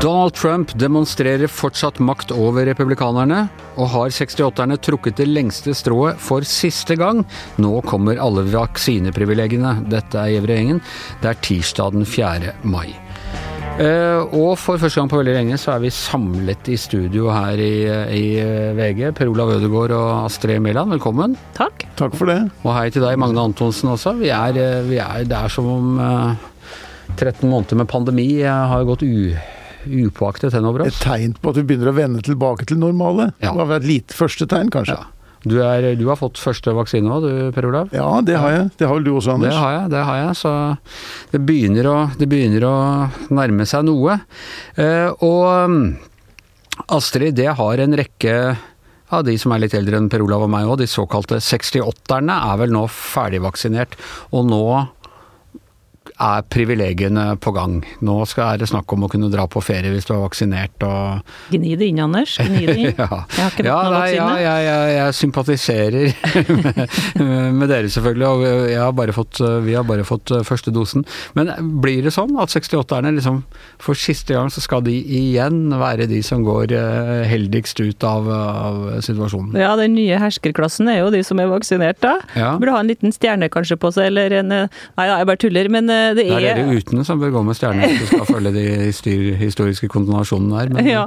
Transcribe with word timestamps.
Donald 0.00 0.34
Trump 0.34 0.72
demonstrerer 0.78 1.46
fortsatt 1.46 1.98
makt 1.98 2.30
over 2.32 2.64
republikanerne, 2.68 3.42
og 3.76 3.88
har 3.92 4.12
68-erne 4.12 4.76
trukket 4.80 5.16
det 5.20 5.26
lengste 5.28 5.74
strået 5.76 6.20
for 6.20 6.44
siste 6.44 6.96
gang. 7.00 7.20
Nå 7.60 7.80
kommer 7.88 8.20
alle 8.20 8.46
vaksineprivilegiene. 8.48 9.78
Dette 9.92 10.20
er 10.20 10.34
Gjevre-gjengen. 10.36 10.80
Det 11.20 11.32
er 11.32 11.44
tirsdag 11.44 11.96
den 11.96 12.08
4. 12.08 12.56
mai. 12.64 13.09
Uh, 13.80 14.28
og 14.36 14.58
for 14.60 14.76
første 14.76 15.00
gang 15.00 15.08
på 15.08 15.16
veldig 15.22 15.34
lenge 15.38 15.56
så 15.56 15.72
er 15.72 15.84
vi 15.86 15.92
samlet 15.94 16.68
i 16.68 16.74
studio 16.76 17.30
her 17.32 17.60
i, 17.64 17.72
i 18.12 18.24
VG. 18.76 19.06
Per 19.16 19.30
Olav 19.32 19.54
Ødegaard 19.54 19.94
og 19.96 20.10
Astrid 20.26 20.60
Mæland, 20.60 20.92
velkommen. 20.92 21.38
Takk. 21.56 21.86
Takk 21.96 22.18
for 22.18 22.28
det. 22.28 22.42
Og 22.60 22.74
hei 22.76 22.90
til 22.92 23.06
deg, 23.06 23.16
Magne 23.20 23.40
Antonsen 23.48 23.88
også. 23.94 24.12
Vi 24.20 24.28
er, 24.36 24.58
vi 24.84 25.00
er, 25.00 25.24
det 25.24 25.38
er 25.38 25.54
som 25.54 25.70
om 25.70 25.96
uh, 25.96 26.50
13 27.16 27.48
måneder 27.48 27.80
med 27.80 27.88
pandemi 27.88 28.28
har 28.44 28.84
gått 28.88 29.06
u 29.06 29.32
upåaktet 29.80 30.52
henover 30.52 30.84
oss. 30.84 30.98
Et 30.98 31.06
tegn 31.06 31.32
på 31.40 31.52
at 31.52 31.56
vi 31.56 31.64
begynner 31.70 31.88
å 31.88 31.96
vende 31.96 32.20
tilbake 32.24 32.66
til 32.68 32.80
normale. 32.82 33.30
Ja. 33.40 33.54
Det 33.56 33.64
var 33.64 33.78
et 33.80 33.88
lite 33.88 34.16
første 34.16 34.44
tegn, 34.50 34.68
kanskje. 34.74 34.98
Ja. 34.98 35.19
Du, 35.40 35.56
er, 35.64 35.94
du, 35.96 36.04
har 36.10 36.18
fått 36.20 36.40
første 36.40 36.74
vaksine 36.76 37.08
òg, 37.08 37.24
du 37.24 37.52
Per 37.56 37.68
Olav? 37.70 37.94
Ja, 37.96 38.08
det 38.24 38.36
har 38.36 38.52
jeg. 38.52 38.66
Det 38.76 38.88
har 38.88 38.98
vel 38.98 39.06
du 39.06 39.14
også, 39.14 39.38
Anders? 39.38 39.54
Det 39.54 39.62
har 39.62 39.72
jeg, 39.72 39.90
det 39.94 40.02
har 40.04 40.18
jeg. 40.20 40.34
Så 40.36 40.52
det 41.32 41.40
begynner 41.48 41.88
å, 41.88 41.96
det 42.20 42.28
begynner 42.28 42.66
å 42.68 42.76
nærme 43.32 43.66
seg 43.68 43.86
noe. 43.88 44.18
Eh, 44.76 45.08
og 45.24 45.72
mm, 45.72 45.86
Astrid, 46.92 47.38
det 47.40 47.48
har 47.56 47.84
en 47.84 47.96
rekke 47.96 48.36
av 49.10 49.24
de 49.26 49.34
som 49.40 49.54
er 49.54 49.64
litt 49.64 49.74
eldre 49.74 49.98
enn 49.98 50.10
Per 50.12 50.22
Olav 50.22 50.44
og 50.44 50.52
meg 50.52 50.68
òg, 50.68 50.78
de 50.82 50.88
såkalte 50.90 51.40
68-erne, 51.42 52.36
er 52.52 52.60
vel 52.60 52.76
nå 52.76 52.84
ferdigvaksinert. 52.92 53.96
Og 54.36 54.44
nå 54.46 54.64
er 56.20 56.44
privilegiene 56.52 57.24
på 57.40 57.52
gang. 57.56 57.78
Nå 58.04 58.16
skal, 58.28 58.58
det 58.60 58.68
snakk 58.70 58.92
om 58.92 59.06
å 59.06 59.10
kunne 59.10 59.30
dra 59.32 59.46
på 59.50 59.62
ferie 59.64 59.92
hvis 59.92 60.08
du 60.08 60.12
er 60.14 60.22
vaksinert 60.24 60.84
og 60.86 61.24
Gni 61.50 61.74
det 61.78 61.88
inn, 61.90 62.00
Anders. 62.04 62.36
Gni 62.40 62.66
det 62.68 62.76
inn. 62.76 62.98
ja. 63.00 63.22
Jeg 63.32 63.40
har 63.40 63.54
ikke 63.54 63.66
ja, 63.66 63.78
nei, 63.92 64.06
ja, 64.14 64.28
jeg, 64.40 64.66
jeg, 64.66 64.92
jeg, 64.96 65.16
sympatiserer 65.20 66.08
med, 66.50 66.80
med, 67.58 67.66
dere 67.70 67.92
selvfølgelig, 67.92 68.28
og 68.28 69.00
har 69.00 69.14
fått, 69.16 69.40
vi 69.64 69.76
har 69.76 69.86
bare 69.88 70.06
fått 70.06 70.32
eh, 70.34 70.44
første 70.46 70.72
dosen. 70.74 71.06
Men 71.38 71.52
blir 71.82 72.04
det 72.04 72.14
sånn 72.14 72.36
at 72.40 72.52
68-erne 72.52 73.14
liksom 73.16 73.42
for 73.80 73.98
siste 73.98 74.36
gang 74.36 74.50
så 74.52 74.62
skal 74.64 74.84
de 74.86 74.94
igjen 74.94 75.72
være 75.80 76.08
de 76.10 76.20
som 76.26 76.44
går 76.46 76.74
eh, 76.76 77.24
heldigst 77.30 77.80
ut 77.80 78.06
av, 78.06 78.28
av 78.30 78.82
situasjonen? 79.04 79.56
Ja, 79.60 79.72
den 79.80 79.96
nye 79.96 80.20
herskerklassen 80.20 80.90
er 80.92 81.02
jo 81.02 81.12
de 81.14 81.22
som 81.26 81.40
er 81.40 81.50
vaksinert, 81.50 82.00
da. 82.04 82.18
Ja. 82.36 82.52
Burde 82.60 82.76
ha 82.76 82.84
en 82.84 82.92
liten 82.92 83.14
stjerne 83.14 83.50
kanskje 83.52 83.78
på 83.80 83.92
seg, 83.94 84.10
eller 84.12 84.40
en 84.42 84.54
eh, 84.54 84.78
Nei 84.98 85.06
da, 85.06 85.18
jeg 85.20 85.28
bare 85.28 85.40
tuller. 85.40 85.68
men 85.72 85.90
det 86.18 86.26
er 86.28 86.46
er 86.50 86.60
det 86.60 86.82
uten 86.82 87.04
som 87.06 87.20
bør 87.20 87.32
gå 87.38 87.42
med 87.46 87.58
stjerner 87.58 87.88
hvis 87.88 88.02
du 88.02 88.10
skal 88.10 88.28
følge 88.28 88.52
de 88.56 88.66
historiske 89.40 89.90
kontonasjonene 89.92 90.60
her. 90.60 90.72
Men, 90.74 90.88
ja. 90.88 91.06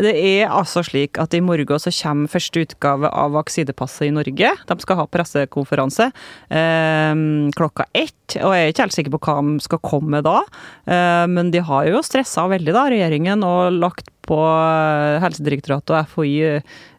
Det 0.00 0.12
er 0.14 0.52
altså 0.54 0.84
slik 0.86 1.18
at 1.18 1.34
i 1.34 1.42
morgen 1.42 1.80
så 1.82 1.90
kommer 1.90 2.30
første 2.30 2.62
utgave 2.62 3.10
av 3.10 3.32
vaksinepasset 3.34 4.06
i 4.06 4.12
Norge. 4.14 4.52
De 4.68 4.76
skal 4.84 5.00
ha 5.00 5.06
pressekonferanse 5.10 6.10
eh, 6.46 7.24
klokka 7.58 7.88
ett, 7.90 8.38
og 8.38 8.54
jeg 8.54 8.68
er 8.68 8.70
ikke 8.70 8.86
helt 8.86 8.98
sikker 8.98 9.16
på 9.16 9.22
hva 9.26 9.36
de 9.42 9.66
skal 9.66 9.82
komme 9.82 10.14
med 10.14 10.28
da. 10.28 10.38
Eh, 10.86 11.26
men 11.32 11.50
de 11.50 11.64
har 11.66 11.90
jo 11.90 12.04
stressa 12.06 12.46
veldig, 12.52 12.74
da, 12.76 12.86
regjeringen, 12.92 13.42
og 13.46 13.80
lagt 13.80 14.12
på 14.26 14.38
eh, 14.38 15.18
Helsedirektoratet 15.24 15.96
og 15.96 16.14
FHI 16.14 16.36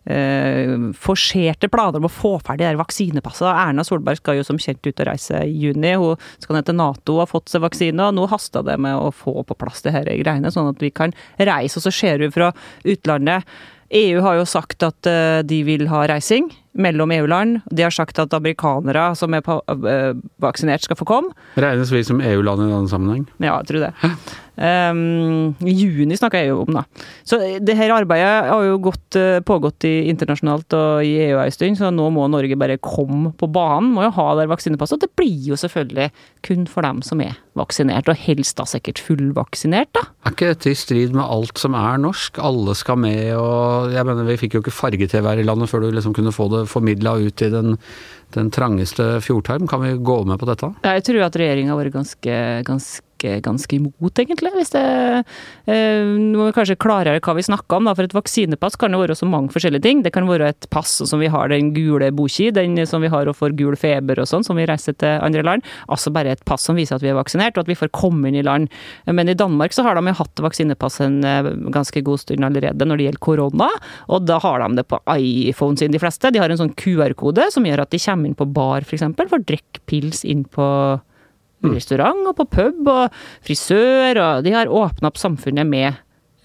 eh, 0.06 0.74
forserte 0.98 1.70
planer 1.72 2.02
om 2.02 2.08
å 2.10 2.14
få 2.14 2.36
ferdig 2.46 2.68
det 2.68 2.80
vaksinepasset. 2.80 3.50
Erna 3.52 3.86
Solberg 3.88 4.22
skal 4.22 4.40
jo 4.40 4.48
som 4.48 4.60
kjent 4.62 4.86
ut 4.86 5.04
og 5.04 5.10
reise 5.12 5.44
i 5.46 5.58
juni. 5.66 5.94
Hun 6.00 6.18
skal 6.42 6.60
ned 6.60 6.70
til 6.70 6.80
Nato 6.80 7.18
og 7.18 7.26
har 7.26 7.34
fått 7.34 7.52
seg 7.52 7.66
vaksine, 7.66 8.08
og 8.08 8.18
nå 8.18 8.30
haster 8.32 8.66
det 8.68 8.80
med 8.82 8.98
å 8.98 9.12
få 9.16 9.42
på 9.48 9.58
plass 9.60 9.84
det 9.86 9.96
her 9.96 10.10
greiene, 10.10 10.54
sånn 10.54 10.72
at 10.72 10.82
vi 10.82 10.94
kan 10.94 11.16
reise. 11.38 11.80
Og 11.80 11.88
så 11.88 11.94
ser 12.02 12.24
hun 12.24 12.34
fra 12.34 12.52
utlandet 12.88 13.48
EU 13.92 14.22
har 14.24 14.38
jo 14.40 14.48
sagt 14.48 14.84
at 14.88 15.08
eh, 15.10 15.42
de 15.44 15.62
vil 15.68 15.90
ha 15.92 16.06
reising 16.08 16.48
mellom 16.80 17.12
EU-land. 17.12 17.60
De 17.68 17.84
har 17.84 17.92
sagt 17.92 18.20
at 18.24 18.34
amerikanere 18.36 19.10
som 19.20 19.36
er 19.36 19.44
eh, 19.44 20.14
vaksinert, 20.42 20.86
skal 20.86 21.00
få 21.00 21.08
komme. 21.10 21.36
Regnes 21.60 21.92
vi 21.92 22.04
som 22.08 22.22
EU-land 22.24 22.64
i 22.64 22.70
denne 22.72 22.92
sammenheng? 22.92 23.26
Ja, 23.44 23.58
jeg 23.60 23.72
tror 23.72 23.86
det. 23.90 23.92
Um, 24.62 25.56
juni 25.66 26.14
snakker 26.14 26.44
jeg 26.44 26.52
jo 26.52 26.60
om, 26.62 26.76
da. 26.76 26.84
Så 27.26 27.40
det 27.66 27.74
her 27.80 27.94
arbeidet 27.96 28.50
har 28.52 28.66
jo 28.68 28.78
gått, 28.86 29.18
eh, 29.18 29.40
pågått 29.42 29.88
i 29.90 30.12
internasjonalt 30.12 30.76
og 30.78 31.06
i 31.08 31.16
EU 31.26 31.40
en 31.42 31.56
stund, 31.56 31.80
så 31.80 31.90
nå 31.90 32.12
må 32.14 32.28
Norge 32.30 32.58
bare 32.60 32.78
komme 32.78 33.34
på 33.34 33.50
banen. 33.50 33.90
Må 33.96 34.06
jo 34.06 34.14
ha 34.20 34.28
der 34.38 34.52
vaksinepass. 34.52 34.94
Og 34.94 35.02
det 35.02 35.10
blir 35.18 35.50
jo 35.50 35.58
selvfølgelig 35.58 36.12
kun 36.46 36.68
for 36.70 36.86
dem 36.86 37.02
som 37.02 37.24
er 37.26 37.40
vaksinert, 37.58 38.08
og 38.08 38.22
helst 38.22 38.60
da 38.62 38.68
sikkert 38.70 39.02
fullvaksinert, 39.02 39.90
da. 39.98 40.06
Er 40.26 40.36
ikke 40.36 40.54
dette 40.54 40.70
i 40.70 40.78
strid 40.78 41.18
med 41.18 41.26
alt 41.26 41.58
som 41.58 41.74
er 41.74 41.98
norsk? 41.98 42.38
Alle 42.38 42.78
skal 42.78 43.02
med, 43.02 43.34
og 43.34 43.92
jeg 43.96 44.06
mener 44.06 44.30
vi 44.30 44.40
fikk 44.46 44.60
jo 44.60 44.62
ikke 44.62 44.78
farge-TV 44.78 45.26
her 45.26 45.42
i 45.42 45.48
landet 45.48 45.74
før 45.74 45.88
du 45.88 45.92
liksom 45.92 46.14
kunne 46.14 46.36
få 46.36 46.52
det 46.54 46.68
formidla 46.70 47.18
ut 47.18 47.42
i 47.42 47.50
den 47.50 47.80
den 48.32 48.52
trangeste 48.52 49.20
fjordtarm. 49.24 49.68
Kan 49.68 49.82
vi 49.84 49.94
gå 49.98 50.18
med 50.28 50.40
på 50.40 50.48
dette? 50.50 50.72
Jeg 50.86 51.06
tror 51.08 51.26
at 51.28 51.40
regjeringa 51.40 51.74
har 51.74 51.82
vært 51.82 51.98
ganske, 51.98 52.38
ganske 52.68 53.11
ganske 53.44 53.76
imot, 53.78 54.20
egentlig. 54.20 54.52
Hvis 54.56 54.74
det 54.74 54.84
eh, 55.70 56.10
Nå 56.22 56.48
er 56.48 56.56
kanskje 56.56 56.80
klarere 56.82 57.22
hva 57.24 57.36
vi 57.38 57.46
snakker 57.46 57.78
om, 57.78 57.88
da. 57.88 57.96
For 57.98 58.08
et 58.08 58.16
vaksinepass 58.16 58.78
kan 58.80 58.94
jo 58.94 59.02
være 59.04 59.18
så 59.18 59.28
mange 59.30 59.54
forskjellige 59.54 59.86
ting. 59.86 60.04
Det 60.06 60.14
kan 60.16 60.30
være 60.30 60.52
et 60.54 60.68
pass 60.74 60.98
som 61.08 61.22
vi 61.22 61.30
har 61.32 61.52
den 61.52 61.72
gule 61.76 62.12
boki, 62.16 62.50
den 62.56 62.80
som 62.90 63.04
vi 63.04 63.12
har 63.12 63.30
og 63.30 63.38
får 63.38 63.56
gul 63.60 63.78
feber 63.80 64.22
og 64.22 64.30
sånn, 64.30 64.46
som 64.48 64.60
vi 64.60 64.68
reiser 64.70 64.98
til 64.98 65.22
andre 65.22 65.46
land. 65.46 65.68
Altså 65.92 66.14
bare 66.14 66.36
et 66.36 66.46
pass 66.48 66.66
som 66.68 66.78
viser 66.80 66.98
at 66.98 67.06
vi 67.06 67.12
er 67.12 67.20
vaksinert, 67.20 67.58
og 67.58 67.66
at 67.66 67.72
vi 67.72 67.78
får 67.80 67.94
komme 67.96 68.30
inn 68.30 68.40
i 68.40 68.46
land. 68.46 68.72
Men 69.10 69.32
i 69.32 69.38
Danmark 69.38 69.76
så 69.76 69.86
har 69.88 69.98
de 69.98 70.06
jo 70.12 70.18
hatt 70.22 70.44
vaksinepass 70.48 71.02
en 71.06 71.22
eh, 71.28 71.52
ganske 71.74 72.04
god 72.06 72.24
stund 72.24 72.48
allerede 72.48 72.88
når 72.88 73.00
det 73.00 73.10
gjelder 73.10 73.26
korona, 73.28 73.70
og 74.12 74.26
da 74.28 74.40
har 74.42 74.66
de 74.66 74.82
det 74.82 74.88
på 74.90 75.00
iPhone 75.18 75.80
sin, 75.80 75.94
de 75.94 76.02
fleste. 76.02 76.32
De 76.34 76.42
har 76.42 76.52
en 76.52 76.60
sånn 76.60 76.76
QR-kode 76.78 77.52
som 77.54 77.66
gjør 77.68 77.86
at 77.86 77.94
de 77.94 78.02
kommer 78.02 78.30
inn 78.30 78.38
på 78.38 78.50
bar, 78.50 78.86
f.eks., 78.86 79.08
for 79.22 79.40
å 79.40 79.46
drikke 79.46 79.84
pils 79.90 80.26
inn 80.28 80.46
på 80.50 80.68
mm. 81.64 81.76
restaurant 81.76 82.30
og 82.30 82.38
på 82.40 82.48
pub 82.58 82.90
og 82.92 83.20
frisør, 83.46 84.20
og 84.22 84.48
de 84.48 84.56
har 84.56 84.72
åpna 84.72 85.12
opp 85.12 85.20
samfunnet 85.22 85.68
med 85.68 85.90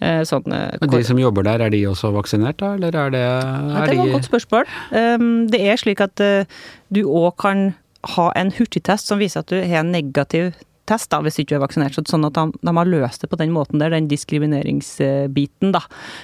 eh, 0.01 0.23
sånne 0.29 0.61
Men 0.81 0.93
De 0.93 1.03
som 1.09 1.21
jobber 1.21 1.47
der, 1.49 1.67
er 1.67 1.75
de 1.75 1.83
også 1.89 2.13
vaksinert, 2.17 2.61
da, 2.63 2.75
eller 2.79 2.95
er 2.95 3.11
det 3.15 3.25
er 3.25 3.41
ja, 3.41 3.87
Det 3.87 3.99
var 3.99 4.07
et 4.07 4.17
godt 4.19 4.31
spørsmål. 4.31 4.71
Um, 4.93 5.49
det 5.53 5.63
er 5.65 5.81
slik 5.81 6.05
at 6.05 6.23
uh, 6.23 6.63
du 6.93 7.05
òg 7.07 7.37
kan 7.43 7.69
ha 8.17 8.31
en 8.39 8.53
hurtigtest 8.55 9.11
som 9.11 9.21
viser 9.23 9.43
at 9.43 9.51
du 9.51 9.59
har 9.59 9.83
en 9.83 9.93
negativ 9.95 10.53
test 10.89 11.11
da, 11.13 11.21
hvis 11.25 11.39
ikke 11.41 11.55
du 11.55 11.59
er 11.59 11.65
vaksinert. 11.65 11.97
Sånn 11.97 12.27
at 12.29 12.37
de, 12.37 12.47
de, 12.61 12.75
har 12.79 12.91
løst 12.91 13.25
det 13.25 13.31
på 13.33 13.39
den 13.41 13.53
måten 13.55 13.83
der, 13.83 13.93
den 13.95 14.09
diskrimineringsbiten, 14.11 15.73
da. 15.75 15.83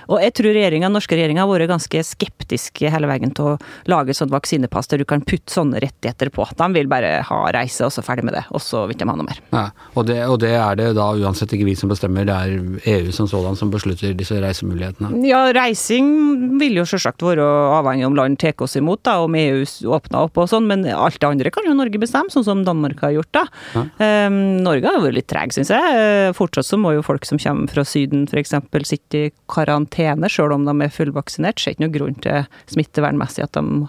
Og 0.09 0.23
jeg 0.23 0.37
tror 0.39 0.55
regjeringa, 0.57 0.91
norske 0.93 1.19
regjeringa 1.19 1.45
har 1.45 1.51
vært 1.51 1.73
ganske 1.73 2.05
skeptiske 2.07 2.93
hele 2.93 3.11
veien 3.11 3.35
til 3.35 3.53
å 3.53 3.57
lage 3.91 4.13
et 4.13 4.19
sånt 4.19 4.35
vaksinepass 4.35 4.91
der 4.93 5.03
du 5.03 5.07
kan 5.09 5.25
putte 5.27 5.55
sånne 5.55 5.83
rettigheter 5.83 6.33
på. 6.35 6.47
De 6.59 6.71
vil 6.77 6.91
bare 6.91 7.15
ha 7.29 7.41
reise, 7.55 7.87
og 7.87 7.95
så 7.95 8.05
ferdig 8.05 8.27
med 8.29 8.37
det. 8.39 8.45
Og 8.55 8.63
så 8.63 8.85
vil 8.91 8.99
de 8.99 9.09
ha 9.09 9.17
noe 9.19 9.29
mer. 9.29 9.41
Ja, 9.55 9.67
og 9.97 10.07
det, 10.11 10.19
og 10.29 10.39
det 10.43 10.55
er 10.59 10.79
det 10.79 10.91
da 10.99 11.11
uansett 11.19 11.55
ikke 11.57 11.69
vi 11.69 11.77
som 11.79 11.93
bestemmer, 11.93 12.27
det 12.29 12.37
er 12.37 12.97
EU 12.97 13.13
som 13.15 13.29
sådan 13.31 13.59
som 13.59 13.73
beslutter 13.73 14.15
disse 14.17 14.39
reisemulighetene? 14.43 15.23
Ja, 15.29 15.45
reising 15.55 16.59
vil 16.61 16.79
jo 16.81 16.87
selvsagt 16.89 17.23
være 17.25 17.45
avhengig 17.79 18.07
om 18.09 18.17
land 18.19 18.41
tar 18.43 18.57
oss 18.65 18.77
imot, 18.79 19.03
da, 19.07 19.19
om 19.25 19.35
EU 19.39 19.63
åpner 19.93 20.27
opp 20.27 20.41
og 20.41 20.49
sånn, 20.51 20.67
men 20.69 20.85
alt 20.91 21.21
det 21.21 21.29
andre 21.29 21.53
kan 21.55 21.67
jo 21.67 21.77
Norge 21.77 22.01
bestemme, 22.03 22.33
sånn 22.33 22.47
som 22.47 22.65
Danmark 22.67 23.03
har 23.05 23.15
gjort, 23.17 23.33
da. 23.35 23.45
Ja. 23.75 23.85
Um, 24.27 24.52
Norge 24.61 24.91
har 24.91 25.01
vært 25.03 25.17
litt 25.17 25.29
treg, 25.31 25.55
syns 25.55 25.71
jeg. 25.73 25.97
Eh, 25.97 26.35
fortsatt 26.37 26.69
så 26.69 26.79
må 26.81 26.95
jo 26.97 27.05
folk 27.07 27.25
som 27.29 27.41
kommer 27.41 27.71
fra 27.71 27.85
Syden 27.87 28.27
f.eks. 28.29 28.55
sitte 28.89 29.19
i 29.19 29.33
karantene, 29.53 30.31
sjøl 30.31 30.55
om 30.57 30.69
de 30.69 30.75
er 30.85 30.93
fullvaksinert. 30.93 31.59
Det 31.59 31.71
er 31.71 31.77
ikke 31.77 31.85
noen 31.87 31.97
grunn 31.97 32.21
til 32.25 32.47
smittevernmessig 32.75 33.47
at 33.47 33.59
de 33.59 33.83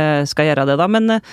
eh, 0.00 0.22
skal 0.28 0.50
gjøre 0.50 0.66
det, 0.70 0.76
da. 0.80 0.88
Men 0.90 1.16
eh, 1.16 1.32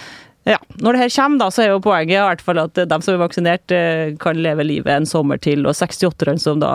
ja, 0.50 0.58
når 0.84 0.98
det 0.98 1.04
her 1.04 1.14
kommer, 1.16 1.42
da, 1.44 1.50
så 1.56 1.64
er 1.64 1.70
jo 1.72 1.84
poenget 1.86 2.18
i 2.18 2.24
hvert 2.26 2.44
fall 2.44 2.64
at 2.66 2.76
de 2.76 2.98
som 3.06 3.14
er 3.14 3.22
vaksinert, 3.22 3.76
kan 4.20 4.42
leve 4.44 4.66
livet 4.68 4.92
en 4.92 5.08
sommer 5.08 5.40
til. 5.40 5.64
Og 5.64 5.78
68-erne 5.80 6.42
som 6.44 6.60
da 6.60 6.74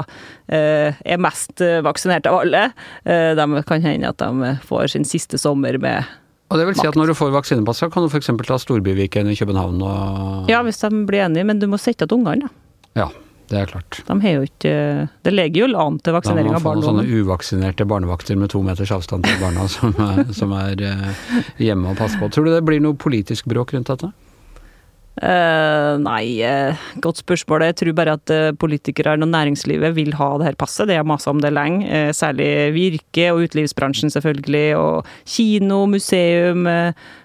er 0.49 1.21
mest 1.21 1.61
vaksinert 1.85 2.25
av 2.31 2.39
alle, 2.47 2.63
de 3.05 3.61
kan 3.69 3.85
hende 3.85 4.09
at 4.09 4.25
de 4.25 4.55
får 4.65 4.95
sin 4.95 5.05
siste 5.05 5.37
sommer 5.37 5.77
med 5.85 6.09
og 6.49 6.59
det 6.61 6.67
vil 6.69 6.77
si 6.79 6.89
at 6.89 6.97
Når 6.97 7.13
du 7.13 7.15
får 7.19 7.33
vaksinepass, 7.35 7.85
kan 7.93 8.05
du 8.05 8.09
f.eks. 8.09 8.31
ta 8.49 8.59
Storbyviken 8.61 9.29
i 9.29 9.37
København 9.37 9.81
og 9.85 10.51
Ja, 10.51 10.63
hvis 10.65 10.81
de 10.81 11.05
blir 11.09 11.27
enige, 11.27 11.45
men 11.49 11.61
du 11.61 11.69
må 11.69 11.81
sette 11.81 12.07
igjen 12.07 12.23
ungene, 12.23 12.49
da. 12.49 13.03
Ja, 13.05 13.09
det 13.49 13.59
er 13.63 13.71
klart. 13.71 14.01
De 14.05 14.17
har 14.21 14.35
jo 14.39 14.45
ikke 14.45 14.73
Det 15.25 15.33
legger 15.33 15.67
jo 15.67 15.81
an 15.81 15.99
til 16.05 16.17
vaksinering 16.17 16.53
av 16.53 16.65
barn. 16.65 16.81
Da 16.81 16.89
må 16.89 16.97
man 16.97 17.05
få 17.05 17.05
noen 17.05 17.07
sånne 17.09 17.25
uvaksinerte 17.25 17.89
barnevakter 17.89 18.41
med 18.41 18.53
to 18.53 18.63
meters 18.65 18.93
avstand 18.97 19.29
til 19.29 19.41
barna 19.41 19.69
som 19.77 19.93
er, 20.05 20.25
som 20.37 20.53
er 20.57 20.85
eh, 20.85 21.35
hjemme 21.69 21.93
og 21.93 22.01
passer 22.01 22.21
på. 22.21 22.31
Tror 22.33 22.49
du 22.49 22.55
det 22.57 22.65
blir 22.69 22.83
noe 22.85 22.97
politisk 22.97 23.49
bråk 23.49 23.77
rundt 23.77 23.93
dette? 23.93 24.13
Uh, 25.19 25.99
nei, 25.99 26.39
uh, 26.47 26.79
godt 27.03 27.23
spørsmål. 27.25 27.65
Jeg 27.67 27.79
tror 27.81 27.95
bare 27.99 28.15
at 28.19 28.31
uh, 28.31 28.51
politikerne 28.55 29.27
og 29.27 29.33
næringslivet 29.33 29.97
vil 29.97 30.13
ha 30.15 30.29
det 30.39 30.47
her 30.47 30.59
passet. 30.59 30.87
Det 30.91 30.99
har 30.99 31.07
masa 31.09 31.33
om 31.33 31.41
det 31.43 31.53
lenge. 31.53 32.13
særlig 32.15 32.75
Virke 32.75 33.33
og 33.33 33.43
utelivsbransjen, 33.49 34.11
selvfølgelig. 34.15 34.77
Og 34.77 35.07
kino, 35.27 35.87
museum. 35.87 36.69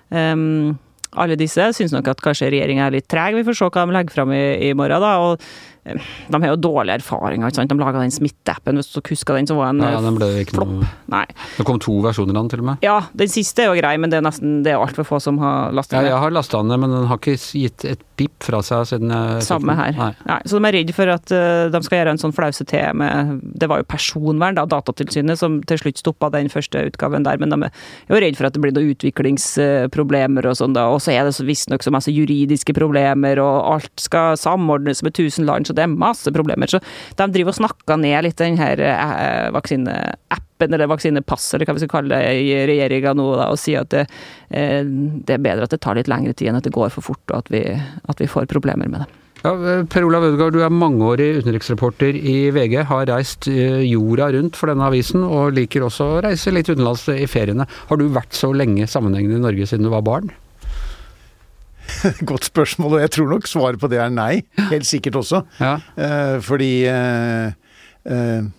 Um, 0.09 0.79
alle 1.13 1.37
disse 1.37 1.67
syns 1.77 1.93
nok 1.93 2.09
at 2.09 2.21
kanskje 2.25 2.49
regjeringa 2.49 2.87
er 2.87 2.97
litt 2.97 3.09
treg. 3.11 3.37
Vi 3.37 3.45
får 3.45 3.59
se 3.59 3.69
hva 3.69 3.85
de 3.85 3.93
legger 3.93 4.15
fram 4.15 4.33
i, 4.33 4.43
i 4.69 4.73
morgen, 4.77 5.03
da. 5.03 5.13
og 5.21 5.41
de 5.83 6.39
har 6.39 6.47
jo 6.53 6.59
dårlige 6.63 7.01
erfaringer. 7.01 7.49
ikke 7.49 7.59
sant? 7.59 7.71
De 7.73 7.79
laga 7.79 7.99
den 7.99 8.13
smitteappen, 8.13 8.79
hvis 8.79 8.91
du 8.93 9.01
husker 9.03 9.37
den, 9.37 9.49
så 9.49 9.57
var 9.57 9.73
en 9.73 9.83
ja, 9.83 9.99
den 10.03 10.17
ble 10.17 10.29
ikke 10.43 10.57
flopp. 10.57 10.71
Noe... 10.79 10.91
Nei. 11.11 11.25
Det 11.57 11.65
kom 11.67 11.81
to 11.83 11.97
versjoner 12.05 12.37
av 12.37 12.45
den, 12.45 12.53
til 12.53 12.63
og 12.63 12.69
med. 12.71 12.85
Ja, 12.85 12.97
den 13.19 13.31
siste 13.31 13.65
er 13.65 13.71
jo 13.71 13.81
grei, 13.81 13.93
men 13.99 14.13
det 14.13 14.21
er 14.21 14.25
nesten 14.25 14.61
det 14.63 14.73
er 14.73 14.81
altfor 14.81 15.07
få 15.07 15.19
som 15.23 15.39
har 15.43 15.73
lasta 15.75 15.97
ja, 15.97 16.05
ned. 16.05 16.13
Jeg 16.13 16.21
har 16.23 16.35
lasta 16.35 16.63
den 16.63 16.79
men 16.83 16.93
den 16.93 17.07
har 17.09 17.19
ikke 17.19 17.35
gitt 17.35 17.85
et 17.87 18.01
pip 18.17 18.45
fra 18.45 18.61
seg 18.65 18.85
siden 18.89 19.11
jeg 19.13 19.43
Samme 19.45 19.75
her. 19.77 19.93
Nei. 19.97 20.09
Nei, 20.29 20.39
så 20.49 20.59
de 20.59 20.69
er 20.69 20.75
redd 20.77 20.93
for 20.95 21.11
at 21.13 21.33
uh, 21.33 21.67
de 21.73 21.81
skal 21.85 21.99
gjøre 21.99 22.15
en 22.15 22.21
sånn 22.21 22.35
flause 22.35 22.65
til 22.69 22.99
med 22.99 23.39
Det 23.59 23.69
var 23.69 23.81
jo 23.81 23.87
personvern, 23.89 24.57
da, 24.57 24.65
Datatilsynet, 24.69 25.39
som 25.39 25.59
til 25.67 25.81
slutt 25.81 26.01
stoppa 26.01 26.29
den 26.33 26.51
første 26.53 26.85
utgaven 26.89 27.25
der, 27.27 27.39
men 27.41 27.53
de 27.53 27.69
er 27.69 28.13
jo 28.13 28.21
redd 28.23 28.39
for 28.39 28.47
at 28.47 28.55
det 28.55 28.63
blir 28.63 28.75
noen 28.75 28.93
utviklingsproblemer 28.93 30.47
og 30.49 30.57
sånn, 30.59 30.75
da. 30.77 30.87
Og 30.93 31.01
så 31.03 31.15
er 31.15 31.27
det 31.27 31.35
visstnok 31.43 31.85
så 31.85 31.93
masse 31.93 32.13
juridiske 32.13 32.75
problemer, 32.77 33.41
og 33.43 33.73
alt 33.75 33.93
skal 34.01 34.37
samordnes 34.39 35.03
med 35.05 35.15
tusen 35.17 35.47
land, 35.49 35.67
så 35.67 35.72
det 35.75 35.85
er 35.85 35.91
masse 35.91 36.31
problemer. 36.35 36.69
Så 36.69 36.81
de 37.19 37.29
driver 37.33 37.53
og 37.53 37.59
snakker 37.61 37.99
ned 38.01 38.27
litt 38.27 38.39
den 38.41 38.59
her 38.59 38.81
eh, 38.83 39.49
vaksineappen, 39.55 40.69
eller 40.69 40.91
vaksinepasset, 40.91 41.57
eller 41.57 41.69
hva 41.69 41.77
vi 41.77 41.83
skal 41.83 41.93
kalle 41.97 42.21
det, 42.21 42.37
i 42.43 42.53
regjeringa 42.69 43.15
nå, 43.17 43.27
da, 43.39 43.49
og 43.51 43.59
sier 43.59 43.83
at 43.83 43.91
det, 43.93 44.05
eh, 44.51 44.81
det, 44.85 45.37
er 45.37 45.43
bedre 45.43 45.67
at 45.67 45.75
det 45.75 45.81
tar 45.83 45.99
litt 45.99 46.11
lengre 46.11 46.35
tid 46.37 46.51
enn 46.51 46.61
at 46.61 46.67
det 46.67 46.75
går 46.75 46.93
for 46.93 47.11
fort, 47.11 47.25
og 47.31 47.43
at 47.43 47.51
vi, 47.53 47.65
at 47.73 48.23
vi 48.23 48.29
får 48.29 48.49
problemer 48.51 48.89
med 48.89 49.03
det. 49.03 49.11
Ja, 49.43 49.51
per 49.91 50.05
Olav 50.07 50.23
Ødegaard, 50.23 50.55
du 50.55 50.61
er 50.63 50.71
mangeårig 50.71 51.41
utenriksreporter 51.41 52.15
i 52.15 52.47
VG, 52.55 52.77
har 52.87 53.09
reist 53.09 53.49
eh, 53.51 53.81
jorda 53.83 54.29
rundt 54.37 54.55
for 54.55 54.71
denne 54.71 54.87
avisen, 54.87 55.25
og 55.27 55.57
liker 55.57 55.83
også 55.83 56.07
å 56.07 56.21
reise 56.23 56.53
litt 56.55 56.71
utenlands 56.71 57.03
i 57.11 57.27
feriene. 57.27 57.67
Har 57.89 57.99
du 57.99 58.05
vært 58.15 58.37
så 58.37 58.53
lenge 58.55 58.87
sammenhengende 58.87 59.41
i 59.41 59.43
Norge 59.43 59.67
siden 59.67 59.83
du 59.83 59.91
var 59.91 60.05
barn? 60.07 60.31
Godt 62.29 62.49
spørsmål, 62.49 62.97
og 62.97 63.05
jeg 63.05 63.13
tror 63.17 63.31
nok 63.35 63.47
svaret 63.49 63.81
på 63.81 63.89
det 63.91 64.01
er 64.03 64.13
nei. 64.13 64.43
Helt 64.71 64.87
sikkert 64.89 65.21
også. 65.23 65.43
Ja. 65.59 65.77
Eh, 65.97 66.37
fordi 66.43 66.71
eh, 66.89 67.53
eh, 68.05 68.49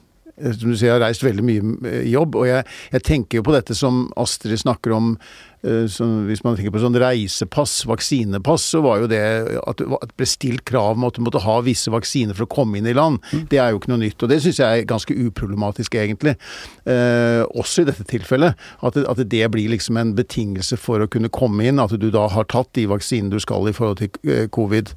som 0.45 0.71
du 0.71 0.75
sier, 0.75 0.91
jeg 0.91 0.97
har 0.97 1.05
reist 1.05 1.25
veldig 1.25 1.45
mye 1.47 1.99
jobb, 2.11 2.39
og 2.41 2.49
jeg, 2.49 2.65
jeg 2.93 3.07
tenker 3.07 3.39
jo 3.39 3.47
på 3.47 3.55
dette 3.55 3.77
som 3.79 4.07
Astrid 4.19 4.59
snakker 4.65 4.97
om 4.97 5.15
Eh, 5.15 5.54
så 5.89 6.07
hvis 6.29 6.43
man 6.45 6.57
tenker 6.57 6.73
på 6.75 6.83
sånn 6.83 6.99
reisepass, 7.01 7.85
vaksinepass, 7.89 8.67
så 8.75 8.83
var 8.85 9.03
jo 9.03 9.09
det 9.11 9.23
at 9.63 9.81
det 9.81 9.89
ble 10.19 10.29
stilt 10.29 10.65
krav 10.69 10.99
om 10.99 11.07
at 11.09 11.17
du 11.17 11.25
måtte 11.25 11.43
ha 11.45 11.57
visse 11.65 11.93
vaksiner 11.93 12.37
for 12.37 12.47
å 12.47 12.53
komme 12.53 12.79
inn 12.79 12.89
i 12.91 12.95
land. 12.97 13.21
Mm. 13.33 13.47
Det 13.51 13.61
er 13.61 13.73
jo 13.73 13.81
ikke 13.81 13.93
noe 13.93 14.03
nytt. 14.03 14.23
Og 14.23 14.31
det 14.31 14.41
syns 14.45 14.61
jeg 14.61 14.83
er 14.83 14.89
ganske 14.89 15.17
uproblematisk, 15.27 15.97
egentlig. 16.01 16.37
Eh, 16.85 17.43
også 17.55 17.85
i 17.85 17.89
dette 17.89 18.07
tilfellet. 18.09 18.61
At 18.85 18.99
det, 18.99 19.07
at 19.11 19.23
det, 19.23 19.43
blir 19.55 19.73
liksom 19.73 19.99
en 20.01 20.15
betingelse 20.17 20.79
for 20.81 21.05
å 21.05 21.09
kunne 21.11 21.33
komme 21.33 21.67
inn. 21.69 21.83
At 21.83 21.95
du 22.01 22.09
da 22.13 22.27
har 22.33 22.49
tatt 22.51 22.73
de 22.79 22.87
vaksinene 22.91 23.33
du 23.33 23.41
skal 23.43 23.69
i 23.71 23.75
forhold 23.77 24.03
til 24.03 24.31
eh, 24.31 24.47
covid. 24.55 24.93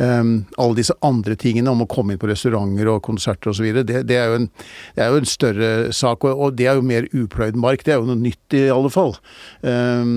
Eh, 0.00 0.22
alle 0.58 0.78
disse 0.78 0.96
andre 1.06 1.38
tingene 1.38 1.72
om 1.72 1.84
å 1.84 1.90
komme 1.90 2.14
inn 2.14 2.22
på 2.22 2.30
restauranter 2.30 2.90
og 2.92 3.02
konserter 3.06 3.52
osv. 3.52 3.70
Det, 3.82 4.02
det, 4.08 4.18
er 4.18 4.32
jo 4.32 4.40
en, 4.42 4.50
det 4.96 5.04
er 5.04 5.12
jo 5.12 5.22
en 5.22 5.30
større 5.30 5.70
sak. 5.96 6.26
Og, 6.26 6.44
og 6.46 6.58
det 6.58 6.70
er 6.70 6.78
jo 6.78 6.86
mer 6.86 7.08
upløyd 7.12 7.58
mark. 7.58 7.86
Det 7.86 7.94
er 7.94 8.02
jo 8.02 8.08
noe 8.10 8.20
nytt 8.20 8.58
i 8.58 8.66
alle 8.72 8.92
fall. 8.92 9.16
Ehm, 9.66 10.07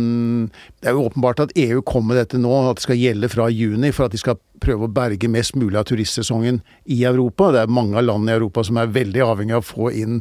det 0.81 0.89
er 0.89 0.95
jo 0.97 1.05
åpenbart 1.09 1.43
at 1.45 1.53
EU 1.59 1.81
kommer 1.85 2.13
med 2.13 2.21
dette 2.23 2.39
nå, 2.41 2.51
at 2.69 2.79
det 2.79 2.85
skal 2.85 2.99
gjelde 2.99 3.29
fra 3.31 3.49
juni, 3.53 3.91
for 3.95 4.07
at 4.07 4.15
de 4.15 4.21
skal 4.21 4.39
prøve 4.61 4.87
å 4.87 4.93
berge 4.93 5.29
mest 5.31 5.55
mulig 5.57 5.79
av 5.79 5.87
turistsesongen 5.89 6.61
i 6.85 7.03
Europa. 7.09 7.51
Det 7.53 7.63
er 7.63 7.71
mange 7.73 7.97
av 7.99 8.07
landene 8.07 8.33
i 8.33 8.39
Europa 8.39 8.65
som 8.67 8.79
er 8.81 8.91
veldig 8.93 9.23
avhengig 9.25 9.57
av 9.57 9.63
å 9.63 9.69
få 9.71 9.93
inn 9.97 10.19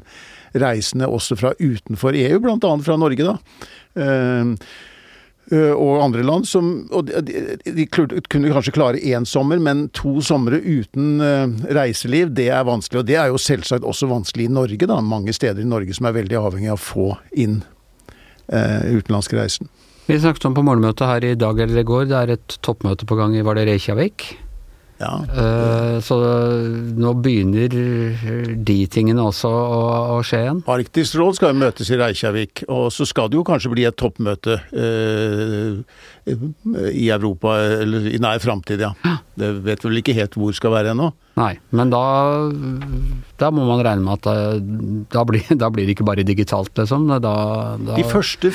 reisende 0.61 1.09
også 1.11 1.37
fra 1.39 1.53
utenfor 1.61 2.17
EU, 2.19 2.39
bl.a. 2.43 2.73
fra 2.85 2.97
Norge. 3.01 3.27
da. 3.27 3.37
Ehm, 4.01 4.57
og 5.51 5.97
andre 5.99 6.23
land 6.23 6.47
som 6.47 6.67
og 6.95 7.09
de, 7.11 7.41
de, 7.65 7.87
kunne 7.91 8.53
kanskje 8.55 8.75
klare 8.77 9.01
én 9.03 9.27
sommer, 9.27 9.59
men 9.59 9.89
to 9.97 10.21
somre 10.23 10.61
uten 10.63 11.19
reiseliv, 11.75 12.31
det 12.39 12.51
er 12.55 12.69
vanskelig. 12.69 13.03
Og 13.03 13.09
det 13.09 13.19
er 13.19 13.33
jo 13.33 13.41
selvsagt 13.41 13.87
også 13.87 14.07
vanskelig 14.13 14.47
i 14.47 14.55
Norge, 14.55 14.87
da. 14.87 15.01
Mange 15.03 15.35
steder 15.35 15.65
i 15.65 15.69
Norge 15.69 15.97
som 15.97 16.07
er 16.07 16.15
veldig 16.21 16.39
avhengig 16.39 16.71
av 16.71 16.79
å 16.79 16.85
få 16.85 17.09
inn 17.35 17.61
utenlandske 18.51 19.39
reisen. 19.39 19.71
Vi 20.11 20.19
snakket 20.19 20.49
om 20.49 20.57
på 20.57 20.65
morgenmøtet 20.67 21.07
her 21.07 21.25
i 21.29 21.37
dag 21.39 21.61
eller 21.63 21.83
i 21.83 21.87
går, 21.87 22.09
det 22.11 22.17
er 22.19 22.33
et 22.35 22.57
toppmøte 22.67 23.07
på 23.07 23.19
gang 23.19 23.37
i 23.39 23.45
var 23.47 23.59
det 23.59 23.69
Reykjavik? 23.69 24.33
Ja. 25.01 25.15
Uh, 25.33 25.97
så 26.05 26.17
nå 27.01 27.15
begynner 27.25 27.73
de 27.73 28.77
tingene 28.93 29.25
også 29.25 29.49
å, 29.49 30.19
skje 30.27 30.43
igjen? 30.45 30.61
Arktisk 30.69 31.17
råd 31.17 31.39
skal 31.39 31.55
jo 31.55 31.61
møtes 31.63 31.89
i 31.89 31.99
Reykjavik, 32.01 32.65
og 32.69 32.91
så 32.93 33.07
skal 33.09 33.31
det 33.33 33.41
jo 33.41 33.47
kanskje 33.49 33.73
bli 33.73 33.87
et 33.89 33.97
toppmøte 34.01 34.59
uh, 34.61 35.81
i 36.93 37.09
Europa 37.11 37.57
eller 37.81 38.07
i 38.11 38.21
nær 38.23 38.43
framtid, 38.43 38.85
ja. 38.85 38.95
Det 39.41 39.51
vet 39.65 39.85
vel 39.87 40.01
ikke 40.01 40.17
helt 40.17 40.37
hvor 40.37 40.53
det 40.53 40.61
skal 40.61 40.75
være 40.75 40.95
ennå. 40.95 41.11
Nei, 41.39 41.55
men 41.73 41.93
da, 41.93 42.01
da 43.41 43.49
må 43.55 43.63
man 43.65 43.81
regne 43.85 44.03
med 44.05 44.19
at 44.19 44.65
da, 45.15 45.23
blir, 45.25 45.47
da 45.63 45.71
blir, 45.73 45.87
det 45.87 45.95
ikke 45.95 46.07
bare 46.09 46.25
digitalt, 46.27 46.73
liksom. 46.77 47.07
Da, 47.23 47.35
De 47.97 48.05
første 48.11 48.51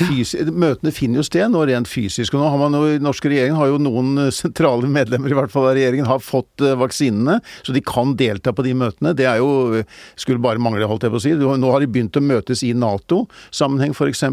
møtene 0.52 0.92
finner 0.94 1.22
jo 1.22 1.26
sted 1.26 1.48
nå 1.50 1.64
rent 1.66 1.90
fysisk. 1.90 2.36
og 2.36 2.44
nå 2.44 2.50
har 2.52 2.60
man 2.60 2.76
jo, 2.76 2.98
norske 3.02 3.30
regjeringen 3.32 3.58
har 3.58 3.72
jo 3.72 3.80
noen 3.82 4.28
sentrale 4.34 4.90
medlemmer 4.92 5.32
i 5.32 5.38
hvert 5.38 5.52
fall 5.52 5.70
av 5.70 5.74
regjeringen 5.78 6.08
har 6.08 6.22
fått 6.22 6.62
uh, 6.62 6.76
vaksinene, 6.78 7.40
så 7.66 7.74
de 7.74 7.82
kan 7.86 8.14
delta 8.18 8.54
på 8.54 8.66
de 8.66 8.76
møtene. 8.78 9.14
Det 9.16 9.26
er 9.26 9.40
jo 9.42 9.82
skulle 10.14 10.42
bare 10.44 10.62
mangle, 10.62 10.86
holdt 10.86 11.08
jeg 11.08 11.14
på 11.14 11.20
å 11.20 11.24
si. 11.24 11.34
Nå 11.34 11.72
har 11.72 11.82
de 11.82 11.90
begynt 11.90 12.20
å 12.20 12.24
møtes 12.24 12.62
i 12.66 12.74
Nato-sammenheng 12.76 13.96
f.eks., 13.96 14.24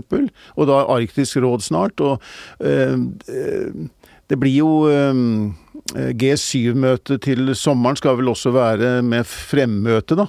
og 0.54 0.68
da 0.70 0.84
Arktisk 0.94 1.40
råd 1.42 1.64
snart. 1.66 2.04
og 2.04 2.20
uh, 2.62 3.00
det 4.30 4.40
blir 4.40 4.56
jo 4.56 4.72
G7-møtet 5.94 7.26
til 7.26 7.52
sommeren 7.60 7.98
skal 8.00 8.18
vel 8.18 8.32
også 8.32 8.54
være 8.56 8.96
med 9.06 9.28
fremmøte, 9.28 10.18
da. 10.18 10.28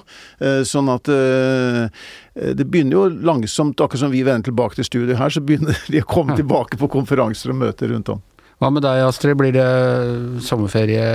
Sånn 0.67 0.91
at 0.93 1.09
det 1.09 2.67
begynner 2.67 2.97
jo 2.97 3.07
langsomt, 3.31 3.79
akkurat 3.79 4.03
som 4.03 4.13
vi 4.13 4.25
vender 4.27 4.51
tilbake 4.51 4.77
til 4.79 4.89
studiet 4.89 5.19
her, 5.21 5.31
så 5.31 5.41
begynner 5.41 5.79
de 5.87 6.03
å 6.03 6.09
komme 6.11 6.35
tilbake 6.37 6.79
på 6.81 6.91
konferanser 6.91 7.55
og 7.55 7.61
møter 7.63 7.93
rundt 7.95 8.11
om. 8.13 8.23
Hva 8.55 8.69
med 8.71 8.85
deg 8.85 9.01
Astrid, 9.03 9.35
blir 9.35 9.51
det 9.51 9.65
sommerferie 10.47 11.07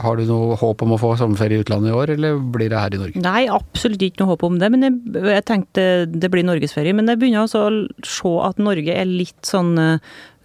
Har 0.00 0.16
du 0.16 0.22
noe 0.24 0.56
håp 0.56 0.84
om 0.86 0.94
å 0.96 1.00
få 1.00 1.10
sommerferie 1.20 1.60
i 1.60 1.64
utlandet 1.64 1.92
i 1.92 1.96
år, 1.98 2.14
eller 2.14 2.38
blir 2.54 2.72
det 2.72 2.80
her 2.80 2.96
i 2.96 3.00
Norge? 3.02 3.24
Nei, 3.24 3.42
absolutt 3.52 4.04
ikke 4.06 4.22
noe 4.22 4.32
håp 4.32 4.46
om 4.48 4.56
det. 4.60 4.70
Men 4.72 4.86
jeg, 4.86 4.96
jeg 5.34 5.44
tenkte 5.50 5.84
det 6.08 6.30
blir 6.32 6.46
norgesferie. 6.48 6.96
Men 6.96 7.12
jeg 7.12 7.20
begynner 7.20 7.44
altså 7.44 7.66
å 7.66 8.08
se 8.08 8.32
at 8.46 8.62
Norge 8.64 8.96
er 8.96 9.04
litt 9.08 9.36
sånn 9.44 9.74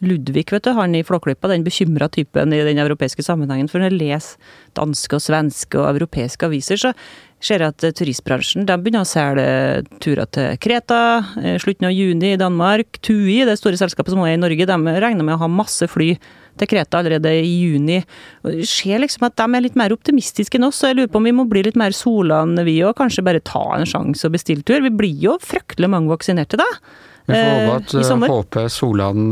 Ludvig, 0.04 0.46
vet 0.52 0.66
du, 0.66 0.74
han 0.76 0.96
i 0.98 1.04
Flåklypa, 1.06 1.50
den 1.52 1.66
bekymra 1.66 2.10
typen 2.12 2.54
i 2.54 2.64
den 2.68 2.82
europeiske 2.84 3.24
sammenhengen. 3.26 3.70
For 3.72 3.80
når 3.80 3.92
jeg 3.94 4.00
leser 4.02 4.56
danske 4.78 5.18
og 5.18 5.24
svenske 5.24 5.80
og 5.80 5.94
europeiske 5.94 6.50
aviser, 6.50 6.82
så 6.82 6.94
ser 7.44 7.64
jeg 7.64 7.74
at 7.74 7.98
turistbransjen 7.98 8.68
de 8.68 8.76
begynner 8.80 9.04
å 9.04 9.08
selge 9.08 9.84
turer 10.04 10.30
til 10.32 10.56
Kreta, 10.64 11.00
slutten 11.60 11.90
av 11.90 11.96
juni 11.96 12.34
i 12.34 12.40
Danmark. 12.40 13.02
TUI, 13.04 13.42
det 13.48 13.58
store 13.60 13.80
selskapet 13.80 14.16
som 14.16 14.24
er 14.24 14.38
i 14.38 14.40
Norge, 14.40 14.68
de 14.70 14.96
regner 15.04 15.28
med 15.28 15.36
å 15.36 15.44
ha 15.44 15.52
masse 15.52 15.88
fly 15.92 16.14
til 16.60 16.70
Kreta 16.70 17.00
allerede 17.02 17.32
i 17.34 17.54
juni. 17.66 18.00
Det 18.46 18.68
ser 18.70 19.02
liksom 19.02 19.26
at 19.28 19.36
de 19.40 19.48
er 19.50 19.66
litt 19.66 19.80
mer 19.80 19.96
optimistiske 19.96 20.60
enn 20.60 20.68
oss, 20.70 20.80
så 20.80 20.92
jeg 20.92 21.02
lurer 21.02 21.12
på 21.12 21.20
om 21.20 21.28
vi 21.28 21.36
må 21.36 21.48
bli 21.50 21.66
litt 21.66 21.80
mer 21.80 21.96
Solan 21.98 22.56
vi 22.68 22.78
òg. 22.86 22.96
Kanskje 23.00 23.26
bare 23.26 23.44
ta 23.44 23.64
en 23.76 23.90
sjanse 23.90 24.28
og 24.30 24.36
bestille 24.38 24.64
tur. 24.68 24.84
Vi 24.86 24.94
blir 24.94 25.18
jo 25.28 25.40
fryktelig 25.42 25.90
mange 25.92 26.14
vaksinerte 26.14 26.62
da. 26.62 26.70
Vi 27.26 27.38
får 27.38 27.52
håpe 27.54 27.76
at 27.80 28.28
HP 28.28 28.58
Solan 28.74 29.30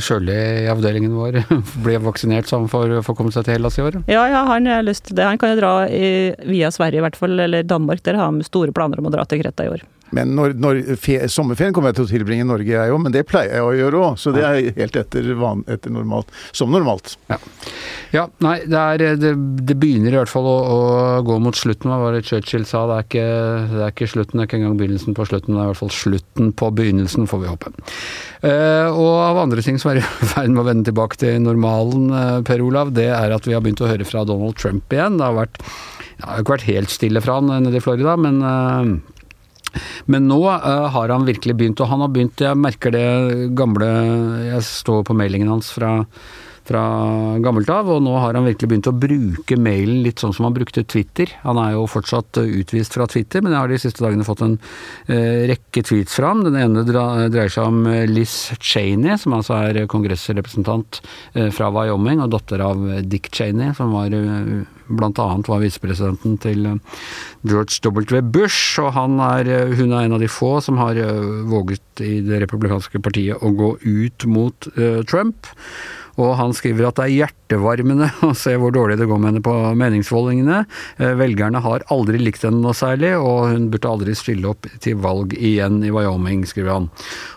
Sjøli 0.00 0.36
i 0.64 0.68
avdelingen 0.72 1.12
vår 1.12 1.42
blir 1.84 2.00
vaksinert 2.00 2.48
så 2.48 2.62
han 2.62 2.70
får, 2.72 2.98
får 3.04 3.18
komme 3.18 3.34
seg 3.34 3.44
til 3.44 3.58
Hellas 3.58 3.76
i 3.76 3.84
år. 3.84 4.00
Ja, 4.08 4.24
ja, 4.32 4.46
han 4.48 4.68
har 4.70 4.86
lyst 4.86 5.08
til 5.10 5.18
det. 5.18 5.26
Han 5.28 5.40
kan 5.40 5.52
jo 5.52 5.60
dra 5.60 5.72
i, 5.92 6.32
via 6.48 6.72
Sverige 6.72 7.02
i 7.02 7.04
hvert 7.04 7.18
fall, 7.20 7.36
eller 7.44 7.66
Danmark. 7.68 8.00
Der 8.06 8.16
har 8.16 8.32
de 8.32 8.46
store 8.48 8.72
planer 8.72 9.02
om 9.02 9.10
å 9.10 9.12
dra 9.12 9.28
til 9.28 9.42
Kreta 9.42 9.68
i 9.68 9.72
år. 9.76 9.84
Men 10.16 10.32
når, 10.38 10.54
når 10.56 10.80
sommerferien 11.28 11.74
kommer 11.76 11.92
jeg 11.92 11.98
til 11.98 12.06
å 12.06 12.10
tilbringe 12.10 12.44
i 12.46 12.48
Norge, 12.48 12.72
jeg 12.72 12.94
òg. 12.94 13.00
Men 13.04 13.14
det 13.14 13.26
pleier 13.28 13.58
jeg 13.58 13.66
å 13.66 13.74
gjøre 13.76 14.00
òg. 14.06 14.20
Så 14.20 14.32
det 14.34 14.44
er 14.46 14.70
helt 14.78 14.96
etter, 15.00 15.28
van, 15.38 15.64
etter 15.68 15.92
normalt. 15.92 16.32
Som 16.56 16.72
normalt. 16.72 17.16
Ja. 17.28 17.38
ja 18.14 18.24
nei, 18.44 18.56
det, 18.64 18.78
er, 18.78 19.04
det, 19.20 19.34
det, 19.68 19.76
begynner 19.78 20.14
i 20.14 20.20
hvert 20.20 20.32
fall 20.32 20.48
å, 20.48 20.56
å, 20.58 20.78
gå 21.26 21.38
mot 21.44 21.58
slutten. 21.58 21.92
Hva 21.92 22.00
var 22.02 22.16
det 22.16 22.24
Churchill 22.28 22.64
sa? 22.68 22.86
Det 22.88 22.96
er, 22.96 23.08
ikke, 23.08 23.26
det 23.74 23.84
er 23.84 23.94
ikke 23.94 24.10
slutten, 24.14 24.38
det 24.38 24.44
er 24.46 24.50
ikke 24.50 24.62
engang 24.62 24.80
begynnelsen 24.80 25.18
på 25.18 25.28
slutten. 25.28 25.54
Det 25.54 25.60
er 25.60 25.68
i 25.68 25.72
hvert 25.72 25.82
fall 25.82 25.94
slutten 25.98 26.50
på 26.56 26.72
begynnelsen, 26.80 27.28
får 27.28 27.44
vi 27.44 27.52
håpe. 27.52 27.74
Uh, 28.38 28.88
og 28.94 29.12
av 29.26 29.42
andre 29.44 29.64
ting 29.64 29.80
som 29.80 29.92
er 29.92 30.00
i 30.00 30.06
ferd 30.32 30.54
med 30.54 30.62
å 30.62 30.68
vende 30.70 30.88
tilbake 30.88 31.20
til 31.20 31.38
normalen, 31.44 32.08
uh, 32.14 32.40
Per 32.48 32.64
Olav, 32.64 32.94
det 32.96 33.10
er 33.12 33.36
at 33.36 33.48
vi 33.48 33.56
har 33.56 33.64
begynt 33.64 33.84
å 33.84 33.90
høre 33.90 34.08
fra 34.08 34.24
Donald 34.28 34.56
Trump 34.60 34.88
igjen. 34.94 35.20
Det 35.20 35.28
har 35.28 35.40
vært 35.42 35.62
det 36.18 36.26
har 36.26 36.42
ikke 36.42 36.56
vært 36.56 36.66
helt 36.66 36.90
stille 36.90 37.20
fra 37.22 37.36
han 37.38 37.50
nede 37.62 37.78
i 37.78 37.82
Florida, 37.82 38.16
men 38.18 38.40
uh, 38.42 39.17
men 40.06 40.28
nå 40.30 40.40
uh, 40.48 40.88
har 40.94 41.14
han 41.14 41.26
virkelig 41.28 41.56
begynt, 41.58 41.80
og 41.84 41.90
han 41.92 42.04
har 42.04 42.12
begynt 42.14 42.44
Jeg 42.44 42.58
merker 42.58 42.94
det 42.94 43.08
gamle 43.58 43.88
Jeg 44.48 44.62
står 44.66 45.04
på 45.08 45.16
mailingen 45.16 45.50
hans 45.52 45.70
fra, 45.74 46.02
fra 46.68 46.84
gammelt 47.42 47.70
av, 47.72 47.88
og 47.92 48.02
nå 48.04 48.14
har 48.20 48.36
han 48.36 48.46
virkelig 48.48 48.70
begynt 48.70 48.90
å 48.90 48.96
bruke 48.96 49.58
mailen 49.60 50.02
litt 50.04 50.22
sånn 50.22 50.34
som 50.36 50.48
han 50.48 50.56
brukte 50.56 50.84
Twitter. 50.84 51.32
Han 51.44 51.60
er 51.62 51.74
jo 51.74 51.86
fortsatt 51.90 52.40
utvist 52.42 52.96
fra 52.96 53.08
Twitter, 53.10 53.42
men 53.44 53.54
jeg 53.54 53.62
har 53.62 53.72
de 53.72 53.80
siste 53.80 54.04
dagene 54.04 54.26
fått 54.26 54.44
en 54.44 54.56
eh, 55.08 55.48
rekke 55.50 55.84
tweets 55.88 56.18
fra 56.18 56.32
ham. 56.32 56.44
Den 56.46 56.58
ene 56.60 56.84
dreier 56.86 57.52
seg 57.52 57.68
om 57.70 57.84
eh, 57.90 58.04
Liz 58.10 58.50
Cheney, 58.60 59.16
som 59.20 59.36
altså 59.38 59.56
er 59.62 59.86
kongressrepresentant 59.90 61.00
eh, 61.34 61.48
fra 61.54 61.70
Wyoming, 61.74 62.22
og 62.24 62.34
datter 62.36 62.64
av 62.64 62.82
Dick 63.08 63.30
Cheney, 63.34 63.72
som 63.78 63.94
var 63.96 64.14
eh, 64.14 64.66
blant 64.88 65.18
annet 65.20 65.48
var 65.50 65.62
visepresidenten 65.62 66.38
til 66.42 66.68
eh, 66.68 66.98
George 67.48 67.80
W. 67.84 68.22
Bush, 68.34 68.80
og 68.82 68.96
er, 68.96 69.52
eh, 69.52 69.76
hun 69.78 69.92
er 69.92 70.06
en 70.06 70.18
av 70.18 70.24
de 70.24 70.30
få 70.32 70.58
som 70.64 70.80
har 70.80 70.98
våget 71.48 72.04
i 72.04 72.18
det 72.24 72.42
republikanske 72.44 73.00
partiet 73.04 73.40
å 73.42 73.52
gå 73.56 73.72
ut 73.84 74.28
mot 74.30 74.68
Trump. 75.08 75.48
Og 76.18 76.34
han 76.38 76.54
skriver 76.56 76.88
at 76.88 76.98
det 76.98 77.04
er 77.06 77.14
hjertevarmende 77.14 78.08
å 78.28 78.32
se 78.36 78.56
hvor 78.58 78.74
dårlig 78.74 78.98
det 78.98 79.06
går 79.10 79.20
med 79.22 79.30
henne 79.30 79.44
på 79.44 79.54
meningsmålingene. 79.78 80.64
Eh, 80.98 81.14
velgerne 81.18 81.62
har 81.64 81.86
aldri 81.94 82.20
likt 82.20 82.44
henne 82.46 82.62
noe 82.64 82.74
særlig, 82.76 83.14
og 83.22 83.52
hun 83.52 83.68
burde 83.72 83.92
aldri 83.92 84.16
stille 84.18 84.50
opp 84.50 84.66
til 84.82 84.98
valg 85.04 85.36
igjen 85.38 85.80
i 85.86 85.92
Wyoming, 85.94 86.44
skriver 86.48 86.74
han. 86.74 86.90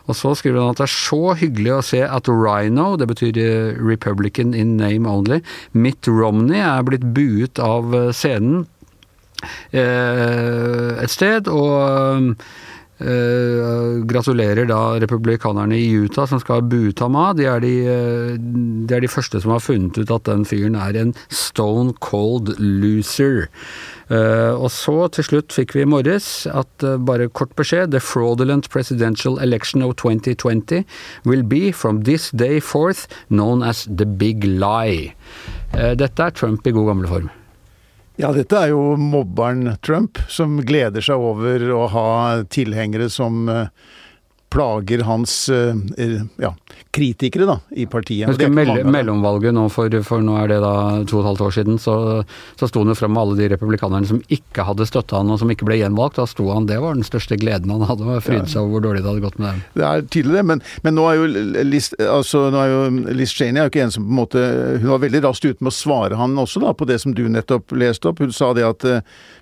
Og 0.10 0.18
så 0.18 0.34
skriver 0.38 0.64
han 0.64 0.74
at 0.74 0.82
det 0.82 0.88
er 0.90 0.96
så 0.96 1.38
hyggelig 1.38 1.76
å 1.78 1.86
se 1.92 2.02
at 2.08 2.32
Rhino, 2.32 2.96
det 2.98 3.10
betyr 3.12 3.42
eh, 3.42 3.78
Republican 3.78 4.56
in 4.58 4.76
name 4.82 5.10
only, 5.10 5.42
Mitt 5.78 6.10
Romney 6.10 6.62
er 6.64 6.86
blitt 6.88 7.06
buet 7.16 7.62
av 7.62 7.94
eh, 7.98 8.12
scenen 8.16 8.66
et 9.74 11.10
sted, 11.10 11.48
og 11.50 12.36
Uh, 13.02 14.04
gratulerer 14.06 14.68
da 14.70 15.00
republikanerne 15.02 15.74
i 15.74 15.88
Utah 15.90 16.28
som 16.30 16.42
skal 16.42 16.62
ham 17.02 17.16
av. 17.18 17.34
De 17.40 17.48
er 17.50 17.64
de, 17.64 17.72
uh, 17.90 18.36
de 18.38 18.94
er 18.94 19.02
de, 19.02 19.10
første 19.10 19.42
som 19.42 19.56
har 19.56 19.64
funnet 19.64 19.98
ut 19.98 20.14
at 20.14 20.28
den 20.30 20.46
fyren 20.46 20.78
er 20.78 21.00
en 21.00 21.16
stone 21.34 21.96
cold 22.04 22.54
loser. 22.60 23.48
Uh, 24.12 24.54
og 24.54 24.70
så 24.76 25.08
til 25.16 25.26
slutt 25.26 25.56
fikk 25.56 25.74
vi 25.74 25.86
i 25.86 25.90
morges 25.90 26.46
at 26.52 26.86
bare 27.08 27.30
kort 27.32 27.56
beskjed 27.58 27.96
The 27.96 28.04
fraudulent 28.04 28.70
presidential 28.70 29.40
election 29.40 29.82
of 29.82 29.96
2020 29.98 30.86
will 31.26 31.42
be 31.42 31.72
from 31.72 32.04
this 32.04 32.30
day 32.30 32.60
forth 32.60 33.08
known 33.30 33.64
as 33.64 33.88
the 33.90 34.06
big 34.06 34.46
lie. 34.46 35.16
dette 35.72 36.20
er 36.20 36.36
Trump 36.36 36.68
i 36.68 36.76
god 36.76 36.92
gamle 36.92 37.08
form. 37.08 37.30
Ja, 38.22 38.30
dette 38.36 38.54
er 38.54 38.70
jo 38.70 38.82
mobberen 39.02 39.72
Trump, 39.82 40.20
som 40.30 40.60
gleder 40.62 41.02
seg 41.02 41.24
over 41.26 41.64
å 41.74 41.88
ha 41.90 42.10
tilhengere 42.54 43.08
som 43.10 43.48
eh, 43.50 43.72
plager 44.52 45.04
hans 45.08 45.50
eh, 45.50 45.76
ja, 46.42 46.52
kritikere 46.92 47.46
da, 47.48 47.58
i 47.72 47.86
partiet. 47.88 48.28
Husker 48.30 48.52
mell 48.52 48.74
mellomvalget 48.84 49.56
nå, 49.56 49.68
for, 49.72 49.94
for, 50.04 50.24
nå 50.26 50.36
er 50.42 50.52
det 50.52 50.58
da 50.64 50.74
to 51.08 51.20
og 51.20 51.24
et 51.24 51.30
halvt 51.30 51.44
år 51.46 51.54
siden, 51.56 51.80
så, 51.80 51.96
så 52.60 52.68
sto 52.68 52.84
han 52.84 52.92
jo 52.92 52.98
frem 53.00 53.14
med 53.16 53.22
alle 53.22 53.38
de 53.40 53.48
republikanerne 53.54 54.10
som 54.10 54.20
ikke 54.28 54.66
hadde 54.68 54.88
støtta 54.90 55.22
han 55.22 55.32
og 55.32 55.40
som 55.40 55.54
ikke 55.54 55.68
ble 55.70 55.80
gjenvalgt. 55.80 56.20
Da 56.20 56.28
sto 56.28 56.50
han, 56.52 56.68
Det 56.68 56.82
var 56.84 56.98
den 56.98 57.08
største 57.08 57.38
gleden 57.40 57.72
han 57.72 57.86
hadde, 57.88 58.08
å 58.08 58.20
fryde 58.24 58.50
seg 58.52 58.66
over 58.66 58.76
hvor 58.76 58.86
dårlig 58.90 59.06
det 59.06 59.12
hadde 59.14 59.24
gått 59.24 59.40
med 59.40 59.48
dem. 59.54 59.64
Det 59.80 59.88
er 59.88 60.06
tydelig 60.18 60.38
det, 60.42 60.46
men, 60.52 60.64
men 60.84 60.98
nå 61.00 61.08
er 61.08 61.22
jo 61.22 61.30
Liz, 61.72 61.92
altså, 62.04 62.44
nå 62.52 62.60
er 62.60 62.74
jo 62.74 63.16
Liz 63.22 63.36
Cheney 63.38 63.62
er 63.62 63.70
jo 63.70 63.74
ikke 63.74 63.86
en 63.86 63.96
som 63.96 64.04
på 64.04 64.12
en 64.12 64.20
måte 64.20 64.42
Hun 64.82 64.90
var 64.92 65.04
veldig 65.06 65.24
raskt 65.24 65.48
ute 65.48 65.64
med 65.64 65.72
å 65.72 65.78
svare 65.78 66.20
han 66.20 66.36
også 66.42 66.60
da, 66.64 66.74
på 66.76 66.88
det 66.90 67.00
som 67.04 67.16
du 67.16 67.24
nettopp 67.32 67.72
leste 67.78 68.12
opp. 68.12 68.20
Hun 68.20 68.36
sa 68.36 68.52
det 68.58 68.68
at 68.68 68.84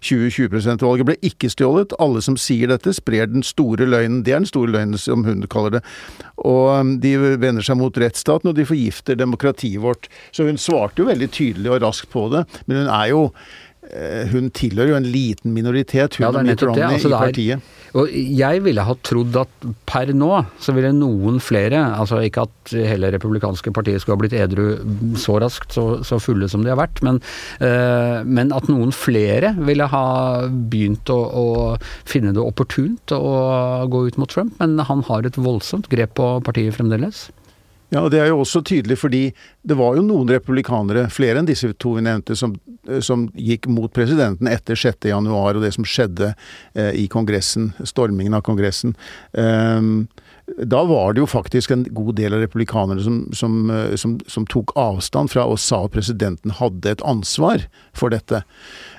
2020-valget 0.05 1.01
eh, 1.01 1.07
ble 1.09 1.17
ikke 1.25 1.49
stjålet. 1.49 1.97
Alle 2.01 2.21
som 2.25 2.37
sier 2.39 2.69
dette, 2.69 2.93
sprer 2.93 3.29
den 3.31 3.45
store 3.45 3.87
løgnen. 3.89 4.21
Det 4.27 4.35
er 4.35 4.43
den 4.43 4.49
store 4.49 4.75
løgnen, 4.75 4.98
som 5.01 5.25
hun 5.27 5.45
kaller 5.51 5.77
det. 5.77 5.83
Og 6.39 6.69
um, 6.79 6.93
de 7.03 7.15
vender 7.41 7.65
seg 7.65 7.79
mot 7.79 7.95
rettsstaten, 7.99 8.51
og 8.51 8.57
de 8.57 8.67
forgifter 8.67 9.19
demokratiet 9.19 9.81
vårt. 9.83 10.09
Så 10.35 10.47
hun 10.47 10.59
svarte 10.61 11.03
jo 11.03 11.09
veldig 11.09 11.31
tydelig 11.35 11.73
og 11.73 11.81
raskt 11.85 12.11
på 12.13 12.27
det, 12.33 12.45
men 12.67 12.83
hun 12.83 12.93
er 12.93 13.09
jo 13.13 13.25
hun 14.29 14.51
tilhører 14.53 14.93
jo 14.93 14.97
en 14.99 15.09
liten 15.09 15.53
minoritet, 15.55 16.19
hun 16.19 16.27
ja, 16.27 16.31
og 16.31 16.45
Mitt 16.45 16.63
Romney, 16.63 16.85
altså, 16.85 17.09
i 17.09 17.17
partiet. 17.17 17.75
Og 17.97 18.11
jeg 18.13 18.61
ville 18.65 18.83
ha 18.85 18.93
trodd 19.05 19.37
at 19.39 19.67
per 19.89 20.11
nå 20.13 20.29
så 20.61 20.75
ville 20.75 20.91
noen 20.93 21.39
flere, 21.41 21.79
altså 21.97 22.19
ikke 22.25 22.45
at 22.45 22.73
hele 22.75 23.09
republikanske 23.15 23.73
partiet 23.73 24.03
skulle 24.03 24.17
ha 24.17 24.21
blitt 24.21 24.35
edru 24.37 25.15
så 25.19 25.39
raskt, 25.41 25.73
så, 25.73 25.85
så 26.05 26.19
fulle 26.21 26.49
som 26.51 26.65
de 26.65 26.73
har 26.73 26.79
vært, 26.79 27.01
men, 27.05 27.21
uh, 27.63 28.21
men, 28.25 28.53
at 28.53 28.69
noen 28.69 28.93
flere 28.95 29.55
ville 29.57 29.89
ha 29.89 30.05
begynt 30.49 31.09
å, 31.13 31.17
å 31.17 31.47
finne 32.09 32.33
det 32.35 32.43
opportunt 32.43 33.13
å 33.15 33.33
gå 33.89 34.05
ut 34.09 34.21
mot 34.21 34.29
Trump. 34.29 34.55
Men 34.61 34.77
han 34.85 35.03
har 35.09 35.25
et 35.25 35.37
voldsomt 35.39 35.89
grep 35.91 36.15
på 36.19 36.31
partiet 36.45 36.77
fremdeles. 36.77 37.27
Ja, 37.89 38.03
og 38.03 38.11
Det 38.11 38.19
er 38.21 38.29
jo 38.29 38.41
også 38.43 38.61
tydelig 38.61 38.99
fordi 39.01 39.21
det 39.65 39.77
var 39.77 39.97
jo 39.97 40.05
noen 40.05 40.29
republikanere, 40.29 41.07
flere 41.09 41.41
enn 41.41 41.49
disse 41.49 41.71
to 41.81 41.95
vi 41.97 42.05
nevnte, 42.05 42.37
som, 42.37 42.53
som 43.01 43.27
gikk 43.33 43.65
mot 43.71 43.91
presidenten 43.93 44.49
etter 44.51 44.77
6.1 44.77 45.29
og 45.33 45.61
det 45.63 45.73
som 45.73 45.87
skjedde 45.87 46.33
eh, 46.75 46.93
i 47.01 47.07
Kongressen, 47.09 47.71
stormingen 47.81 48.37
av 48.37 48.45
Kongressen. 48.45 48.93
Um, 49.33 50.07
da 50.57 50.83
var 50.83 51.13
det 51.13 51.21
jo 51.21 51.29
faktisk 51.29 51.71
en 51.71 51.83
god 51.95 52.15
del 52.17 52.33
av 52.35 52.43
republikanerne 52.43 53.03
som, 53.03 53.17
som, 53.35 53.57
eh, 53.73 53.95
som, 53.99 54.17
som, 54.27 54.45
tok 54.49 54.73
avstand 54.79 55.31
fra 55.31 55.45
og 55.47 55.59
sa 55.61 55.83
at 55.85 55.93
presidenten 55.93 56.53
hadde 56.57 56.95
et 56.95 57.03
ansvar 57.07 57.65
for 57.97 58.13
dette. 58.13 58.41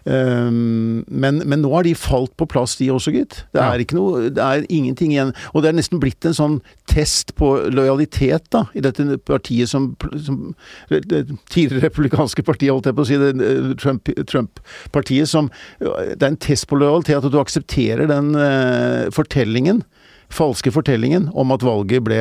Um, 0.04 1.02
men, 1.08 1.42
men, 1.44 1.60
nå 1.60 1.72
har 1.74 1.84
de 1.84 1.94
falt 1.98 2.32
på 2.40 2.48
plass, 2.48 2.76
de 2.80 2.90
også, 2.92 3.12
gitt. 3.14 3.42
Det 3.52 3.62
er, 3.62 3.82
ikke 3.82 3.98
noe, 3.98 4.30
det 4.32 4.44
er 4.44 4.66
ingenting 4.72 5.14
igjen. 5.14 5.34
Og 5.52 5.64
det 5.64 5.70
er 5.70 5.78
nesten 5.78 6.00
blitt 6.02 6.26
en 6.28 6.36
sånn 6.36 6.58
test 6.90 7.34
på 7.38 7.52
lojalitet 7.72 8.48
da, 8.54 8.64
i 8.74 8.84
dette 8.84 9.18
partiet 9.28 9.70
som, 9.70 9.92
som 10.16 10.52
det 10.88 11.26
tidligere 11.52 11.88
republikanske 11.88 12.44
partiet, 12.46 12.72
holdt 12.72 12.90
jeg 12.90 12.98
på 12.98 13.06
å 13.06 13.10
si, 13.10 13.20
det 13.20 13.32
Trump-partiet, 13.80 14.26
Trump 14.30 14.60
som 15.30 15.50
Det 15.80 16.22
er 16.22 16.30
en 16.30 16.40
test 16.40 16.68
på 16.70 16.78
lojalitet, 16.80 17.20
at 17.20 17.32
du 17.32 17.40
aksepterer 17.40 18.10
den 18.10 18.34
uh, 18.38 19.10
fortellingen 19.14 19.84
falske 20.30 20.72
fortellingen 20.74 21.28
om 21.34 21.54
at 21.54 21.64
valget 21.66 22.04
ble 22.06 22.20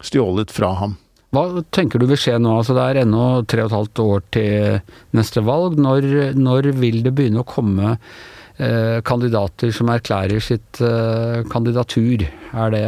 stjålet 0.00 0.52
fra 0.54 0.74
ham. 0.80 0.98
Hva 1.30 1.62
tenker 1.70 2.02
du 2.02 2.08
vil 2.10 2.18
skje 2.18 2.40
nå? 2.42 2.56
Altså 2.58 2.74
det 2.74 2.84
er 2.88 3.04
ennå 3.04 3.44
tre 3.46 3.62
og 3.62 3.70
et 3.70 3.76
halvt 3.76 4.02
år 4.02 4.24
til 4.34 4.80
neste 5.14 5.44
valg. 5.46 5.78
Når, 5.78 6.34
når 6.34 6.72
vil 6.80 7.04
det 7.04 7.12
begynne 7.14 7.44
å 7.44 7.46
komme 7.46 7.92
eh, 7.94 8.98
kandidater 9.06 9.70
som 9.74 9.92
erklærer 9.94 10.42
sitt 10.42 10.80
eh, 10.82 11.46
kandidatur? 11.52 12.26
Er 12.50 12.74
det 12.74 12.82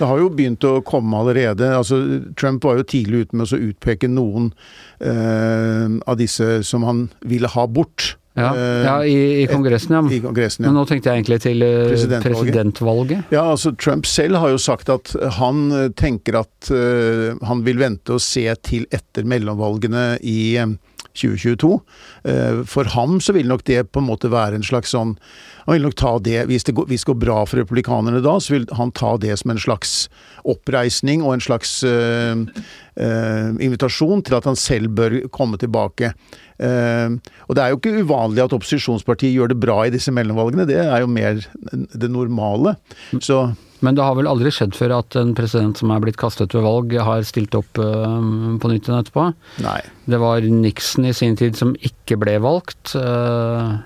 Det 0.00 0.10
har 0.10 0.18
jo 0.18 0.32
begynt 0.34 0.66
å 0.66 0.80
komme 0.86 1.22
allerede. 1.22 1.70
Altså, 1.78 2.00
Trump 2.34 2.66
var 2.66 2.80
jo 2.80 2.90
tidlig 2.90 3.26
ute 3.26 3.38
med 3.38 3.46
å 3.54 3.62
utpeke 3.70 4.10
noen 4.10 4.50
eh, 4.98 5.86
av 6.02 6.18
disse 6.18 6.64
som 6.66 6.82
han 6.88 7.06
ville 7.22 7.52
ha 7.54 7.68
bort. 7.70 8.16
Ja, 8.36 8.50
ja 8.84 9.04
i, 9.04 9.42
i, 9.42 9.46
Kongressen, 9.48 9.94
ja. 9.96 10.02
I 10.12 10.20
kongressen, 10.20 10.66
ja. 10.66 10.70
Men 10.70 10.76
nå 10.76 10.84
tenkte 10.88 11.08
jeg 11.08 11.22
egentlig 11.22 11.38
til 11.40 11.62
uh, 11.64 11.88
presidentvalget. 11.88 12.36
presidentvalget. 12.36 13.32
Ja, 13.32 13.46
altså 13.54 13.72
Trump 13.80 14.08
selv 14.08 14.36
har 14.42 14.52
jo 14.52 14.60
sagt 14.60 14.92
at 14.92 15.14
han 15.38 15.70
eh, 15.72 15.86
tenker 15.96 16.42
at 16.42 16.68
uh, 16.68 17.32
han 17.48 17.64
vil 17.64 17.80
vente 17.80 18.12
og 18.18 18.20
se 18.20 18.44
til 18.66 18.84
etter 18.92 19.24
mellomvalgene 19.24 20.18
i 20.20 20.60
2022. 21.16 21.72
Uh, 22.28 22.60
for 22.68 22.92
ham 22.92 23.16
så 23.24 23.32
vil 23.32 23.48
nok 23.48 23.64
det 23.64 23.86
på 23.88 24.04
en 24.04 24.10
måte 24.10 24.28
være 24.28 24.60
en 24.60 24.66
slags 24.66 24.92
sånn 24.92 25.16
Han 25.64 25.78
vil 25.78 25.86
nok 25.88 25.96
ta 25.96 26.12
det 26.20 26.44
hvis, 26.50 26.66
det 26.68 26.76
går, 26.76 26.90
hvis 26.92 27.06
det 27.06 27.10
går 27.14 27.22
bra 27.24 27.40
for 27.48 27.62
republikanerne 27.62 28.20
da, 28.22 28.36
så 28.36 28.52
vil 28.58 28.68
han 28.76 28.92
ta 28.92 29.16
det 29.18 29.32
som 29.40 29.50
en 29.54 29.62
slags 29.64 29.96
oppreisning 30.44 31.24
og 31.24 31.32
en 31.34 31.42
slags 31.42 31.80
invitasjon 32.96 34.22
til 34.24 34.36
at 34.38 34.46
han 34.46 34.56
selv 34.56 34.94
bør 34.94 35.16
komme 35.34 35.58
tilbake. 35.58 36.12
Uh, 36.56 37.18
og 37.46 37.56
det 37.56 37.62
er 37.62 37.72
jo 37.72 37.78
ikke 37.80 38.02
uvanlig 38.06 38.44
at 38.44 38.54
opposisjonspartiet 38.56 39.34
gjør 39.34 39.52
det 39.52 39.60
bra 39.60 39.82
i 39.84 39.92
disse 39.92 40.12
mellomvalgene, 40.14 40.68
det 40.68 40.80
er 40.80 41.04
jo 41.04 41.10
mer 41.10 41.42
det 41.92 42.10
normale. 42.12 42.76
Så 43.20 43.48
men 43.84 43.92
det 43.92 44.04
har 44.06 44.14
vel 44.16 44.28
aldri 44.30 44.48
skjedd 44.54 44.72
før 44.72 44.94
at 44.96 45.16
en 45.20 45.34
president 45.36 45.76
som 45.76 45.90
er 45.92 46.00
blitt 46.00 46.16
kastet 46.20 46.54
ved 46.56 46.64
valg, 46.64 46.94
har 46.96 47.26
stilt 47.28 47.54
opp 47.58 47.76
uh, 47.76 48.16
på 48.56 48.70
nytt 48.72 48.88
igjen 48.88 49.02
etterpå? 49.02 49.26
Nei. 49.64 49.80
Det 50.08 50.20
var 50.22 50.46
Nixon 50.48 51.08
i 51.10 51.12
sin 51.16 51.36
tid 51.36 51.58
som 51.60 51.74
ikke 51.84 52.16
ble 52.22 52.38
valgt, 52.42 52.94
uh, 52.96 53.76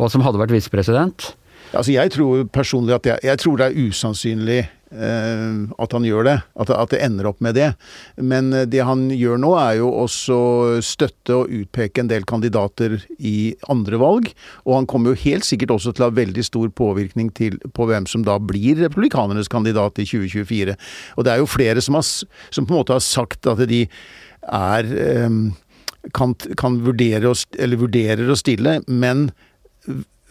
og 0.00 0.08
som 0.10 0.24
hadde 0.24 0.40
vært 0.40 0.56
visepresident. 0.56 1.34
Altså 1.74 1.92
jeg 1.92 2.14
tror 2.14 2.46
personlig 2.54 2.96
at 2.96 3.10
jeg, 3.12 3.22
jeg 3.28 3.42
tror 3.42 3.60
det 3.60 3.68
er 3.68 3.90
usannsynlig 3.90 4.62
Eh, 4.64 4.83
at 4.94 5.94
han 5.96 6.04
gjør 6.06 6.26
det. 6.28 6.36
At, 6.60 6.70
det 6.92 7.00
ender 7.02 7.28
opp 7.30 7.40
med 7.44 7.56
det. 7.58 7.70
Men 8.16 8.52
eh, 8.54 8.66
det 8.70 8.84
han 8.86 9.06
gjør 9.12 9.40
nå, 9.42 9.52
er 9.58 9.78
jo 9.80 9.90
også 10.04 10.38
støtte 10.84 11.40
og 11.40 11.52
utpeke 11.52 12.02
en 12.02 12.10
del 12.10 12.26
kandidater 12.28 13.00
i 13.18 13.54
andre 13.72 14.00
valg. 14.00 14.30
Og 14.64 14.78
han 14.78 14.88
kommer 14.90 15.12
jo 15.12 15.22
helt 15.24 15.46
sikkert 15.48 15.74
også 15.76 15.94
til 15.94 16.06
å 16.06 16.10
ha 16.10 16.16
veldig 16.16 16.46
stor 16.46 16.70
påvirkning 16.76 17.32
til, 17.36 17.58
på 17.74 17.88
hvem 17.90 18.08
som 18.10 18.26
da 18.26 18.38
blir 18.38 18.78
republikanernes 18.84 19.50
kandidat 19.52 19.98
i 20.02 20.08
2024. 20.08 20.78
Og 21.18 21.26
det 21.26 21.34
er 21.34 21.42
jo 21.42 21.50
flere 21.50 21.82
som, 21.84 21.98
har, 21.98 22.06
som 22.54 22.66
på 22.66 22.74
en 22.74 22.82
måte 22.82 22.96
har 22.96 23.04
sagt 23.04 23.50
at 23.50 23.62
de 23.70 23.84
er 24.44 24.90
eh, 25.00 25.38
kan, 26.12 26.34
kan 26.60 26.80
vurdere, 26.84 27.30
å, 27.30 27.36
eller 27.58 27.80
vurderer 27.80 28.28
å 28.30 28.38
stille, 28.38 28.80
men 28.86 29.30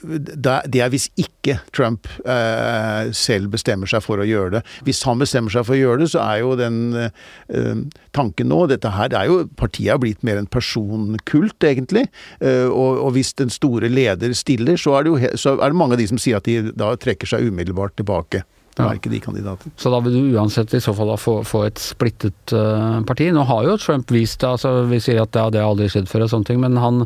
det 0.03 0.81
er 0.81 0.91
hvis 0.91 1.07
ikke 1.19 1.57
Trump 1.75 2.07
eh, 2.27 3.11
selv 3.15 3.53
bestemmer 3.53 3.89
seg 3.89 4.03
for 4.03 4.21
å 4.21 4.27
gjøre 4.27 4.57
det. 4.57 4.61
Hvis 4.87 5.03
han 5.07 5.21
bestemmer 5.21 5.53
seg 5.53 5.65
for 5.67 5.75
å 5.75 5.79
gjøre 5.79 6.03
det, 6.03 6.09
så 6.13 6.23
er 6.23 6.41
jo 6.43 6.55
den 6.59 6.79
eh, 6.99 7.83
tanken 8.15 8.51
nå 8.51 8.63
dette 8.71 8.91
her, 8.93 9.13
er 9.15 9.29
jo, 9.31 9.41
Partiet 9.59 9.93
har 9.93 10.01
blitt 10.03 10.23
mer 10.27 10.41
en 10.41 10.49
personkult, 10.49 11.57
egentlig. 11.63 12.07
Eh, 12.39 12.67
og, 12.67 12.99
og, 12.99 13.13
hvis 13.17 13.33
den 13.39 13.53
store 13.53 13.91
leder 13.91 14.35
stiller, 14.37 14.79
så 14.79 14.97
er, 14.97 15.05
det 15.05 15.13
jo, 15.13 15.37
så 15.39 15.55
er 15.57 15.71
det 15.71 15.79
mange 15.79 15.97
av 15.97 16.03
de 16.03 16.09
som 16.11 16.21
sier 16.21 16.39
at 16.39 16.49
de 16.49 16.73
da 16.75 16.93
trekker 16.99 17.29
seg 17.29 17.47
umiddelbart 17.49 17.97
tilbake. 17.99 18.43
Ja. 18.77 18.87
var 18.87 18.97
ikke 18.97 19.11
de 19.11 19.19
kandidater. 19.21 19.71
Så 19.77 19.91
da 19.93 19.99
vil 20.01 20.15
du 20.15 20.37
uansett 20.37 20.71
i 20.73 20.81
så 20.81 20.95
fall 20.97 21.11
da 21.11 21.17
få, 21.19 21.35
få 21.45 21.63
et 21.67 21.81
splittet 21.81 22.53
uh, 22.57 23.03
parti. 23.05 23.27
Nå 23.33 23.43
har 23.45 23.67
jo 23.67 23.75
Trump 23.77 24.09
vist 24.13 24.39
det, 24.41 24.49
altså 24.49 24.87
vi 24.89 24.97
sier 25.03 25.21
at 25.21 25.33
det, 25.35 25.43
det 25.53 25.61
har 25.61 25.69
aldri 25.69 25.89
skjedd 25.93 26.09
før 26.09 26.25
og 26.25 26.31
sånne 26.31 26.49
ting, 26.49 26.61
men 26.63 26.79
han, 26.81 27.03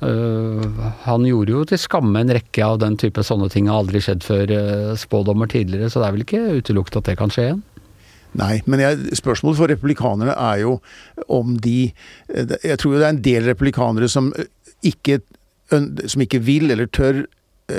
uh, 0.00 0.86
han 1.04 1.26
gjorde 1.28 1.52
jo 1.52 1.66
til 1.68 1.82
skamme 1.82 2.22
en 2.22 2.32
rekke 2.32 2.64
av 2.64 2.80
den 2.80 2.96
type 3.00 3.24
sånne 3.28 3.50
ting 3.52 3.68
har 3.68 3.82
aldri 3.82 4.00
skjedd 4.04 4.24
før 4.24 4.54
uh, 4.56 4.94
spådommer 4.96 5.52
tidligere, 5.52 5.92
så 5.92 6.00
det 6.00 6.08
er 6.08 6.16
vel 6.16 6.24
ikke 6.24 6.42
utelukket 6.62 6.98
at 7.02 7.12
det 7.12 7.18
kan 7.20 7.34
skje 7.34 7.46
igjen? 7.50 7.62
Nei, 8.40 8.54
men 8.64 8.80
jeg, 8.80 9.18
spørsmålet 9.20 9.60
for 9.60 9.68
republikanerne 9.68 10.32
er 10.32 10.62
jo 10.62 10.78
om 11.28 11.52
de 11.60 11.92
Jeg 12.64 12.78
tror 12.80 12.94
jo 12.94 13.00
det 13.02 13.04
er 13.04 13.12
en 13.12 13.24
del 13.26 13.44
republikanere 13.50 14.08
som 14.08 14.30
ikke, 14.80 15.18
som 15.68 16.24
ikke 16.24 16.40
vil 16.40 16.72
eller 16.72 16.88
tør 16.88 17.26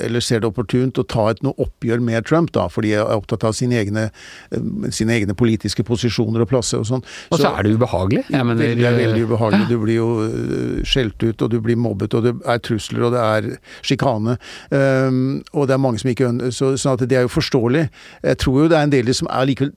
eller 0.06 0.24
ser 0.24 0.44
det 0.44 0.50
opportunt 0.50 1.00
å 1.00 1.06
ta 1.08 1.30
et 1.32 1.42
noe 1.46 1.56
oppgjør 1.62 2.04
med 2.04 2.26
Trump, 2.28 2.52
da, 2.56 2.68
fordi 2.72 2.94
de 2.94 3.00
er 3.02 3.14
opptatt 3.16 3.46
av 3.48 3.56
sine 3.58 3.78
egne, 3.80 4.08
eh, 4.52 4.90
sine 4.96 5.16
egne 5.18 5.36
politiske 5.38 5.86
posisjoner 5.88 6.44
og 6.44 6.52
plasser 6.52 6.82
og 6.82 6.90
sånn. 6.90 7.06
Og 7.30 7.38
så, 7.38 7.44
så 7.46 7.54
er 7.54 7.68
det 7.68 7.76
ubehagelig. 7.78 8.26
Jeg 8.34 8.50
mener, 8.50 8.74
det 8.78 8.88
er 8.90 9.00
veldig 9.00 9.28
ubehagelig. 9.30 9.70
Du 9.72 9.78
blir 9.84 10.00
jo 10.00 10.10
eh, 10.28 10.84
skjelt 10.88 11.24
ut, 11.24 11.46
og 11.46 11.54
du 11.54 11.60
blir 11.64 11.80
mobbet, 11.80 12.18
og 12.18 12.28
det 12.28 12.36
er 12.50 12.64
trusler, 12.64 13.08
og 13.08 13.16
det 13.16 13.24
er 13.24 13.50
sjikane. 13.86 14.38
Um, 14.74 15.42
og 15.54 15.68
det 15.70 15.78
er 15.78 15.82
mange 15.82 16.02
som 16.02 16.12
ikke 16.12 16.30
ønsker 16.32 16.54
så, 16.54 16.72
Sånn 16.80 16.98
at 16.98 17.06
det 17.10 17.18
er 17.18 17.26
jo 17.28 17.32
forståelig. 17.32 17.88
Jeg 18.24 18.40
tror 18.42 18.64
jo 18.64 18.70
det 18.72 18.78
er 18.78 18.88
en 18.88 18.94
del 18.94 19.12
som 19.16 19.30
er 19.32 19.48
likevel 19.48 19.74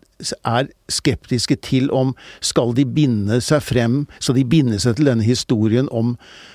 er 0.46 0.68
skeptiske 0.88 1.56
til 1.64 1.88
om 1.94 2.14
skal 2.44 2.74
de 2.76 2.86
binde 2.88 3.40
seg 3.44 3.62
frem, 3.64 4.04
så 4.22 4.34
de 4.36 4.44
binder 4.48 4.80
seg 4.82 4.98
til 4.98 5.10
denne 5.10 5.24
historien 5.26 5.88
om, 5.90 6.14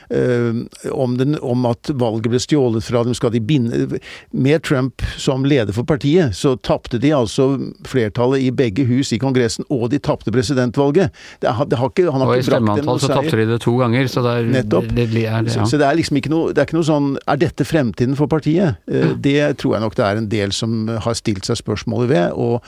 øh, 0.09 0.63
om, 0.91 1.17
den, 1.19 1.37
om, 1.41 1.65
at 1.69 1.91
valget 1.93 2.31
ble 2.31 2.41
stjålet 2.41 2.85
fra 2.85 3.03
dem. 3.03 3.13
skal 3.17 3.33
de 3.33 3.41
binde... 3.41 3.99
Med 4.31 4.63
Trump 4.63 5.03
som 5.17 5.43
leder 5.45 5.73
for 5.75 5.83
partiet, 5.83 6.35
så 6.35 6.55
tapte 6.55 6.99
de 7.01 7.11
altså 7.15 7.57
flertallet 7.87 8.45
i 8.45 8.51
begge 8.51 8.85
hus 8.87 9.11
i 9.11 9.19
Kongressen, 9.21 9.65
og 9.69 9.89
de 9.91 9.99
tapte 9.99 10.31
presidentvalget. 10.31 11.11
Det, 11.41 11.51
det 11.69 11.77
har 11.77 11.91
ikke, 11.91 12.07
han 12.11 12.23
har 12.23 12.31
og 12.31 12.39
i 12.39 12.45
stemmeantall 12.45 13.01
så 13.01 13.11
tapte 13.11 13.37
de 13.37 13.47
det 13.51 13.59
to 13.63 13.75
ganger, 13.79 14.07
så 14.07 14.23
det 14.25 14.35
er, 14.37 14.49
Nettopp. 14.55 14.89
Det, 14.89 15.07
det 15.11 15.25
er, 15.25 15.43
ja. 15.43 15.53
så, 15.53 15.65
så, 15.65 15.79
det 15.81 15.87
er 15.87 15.99
liksom 15.99 16.21
ikke 16.21 16.31
noe, 16.31 16.51
det 16.55 16.63
er 16.63 16.69
ikke 16.69 16.79
noe 16.79 16.87
sånn 16.87 17.11
Er 17.29 17.39
dette 17.41 17.65
fremtiden 17.67 18.15
for 18.17 18.31
partiet? 18.31 18.79
Mm. 18.87 19.17
det 19.21 19.37
tror 19.61 19.75
jeg 19.75 19.83
nok 19.83 19.95
det 19.97 20.05
er 20.05 20.19
en 20.19 20.29
del 20.31 20.53
som 20.55 20.89
har 21.03 21.15
stilt 21.17 21.45
seg 21.47 21.59
spørsmålet 21.59 22.09
ved. 22.11 22.31
og 22.31 22.61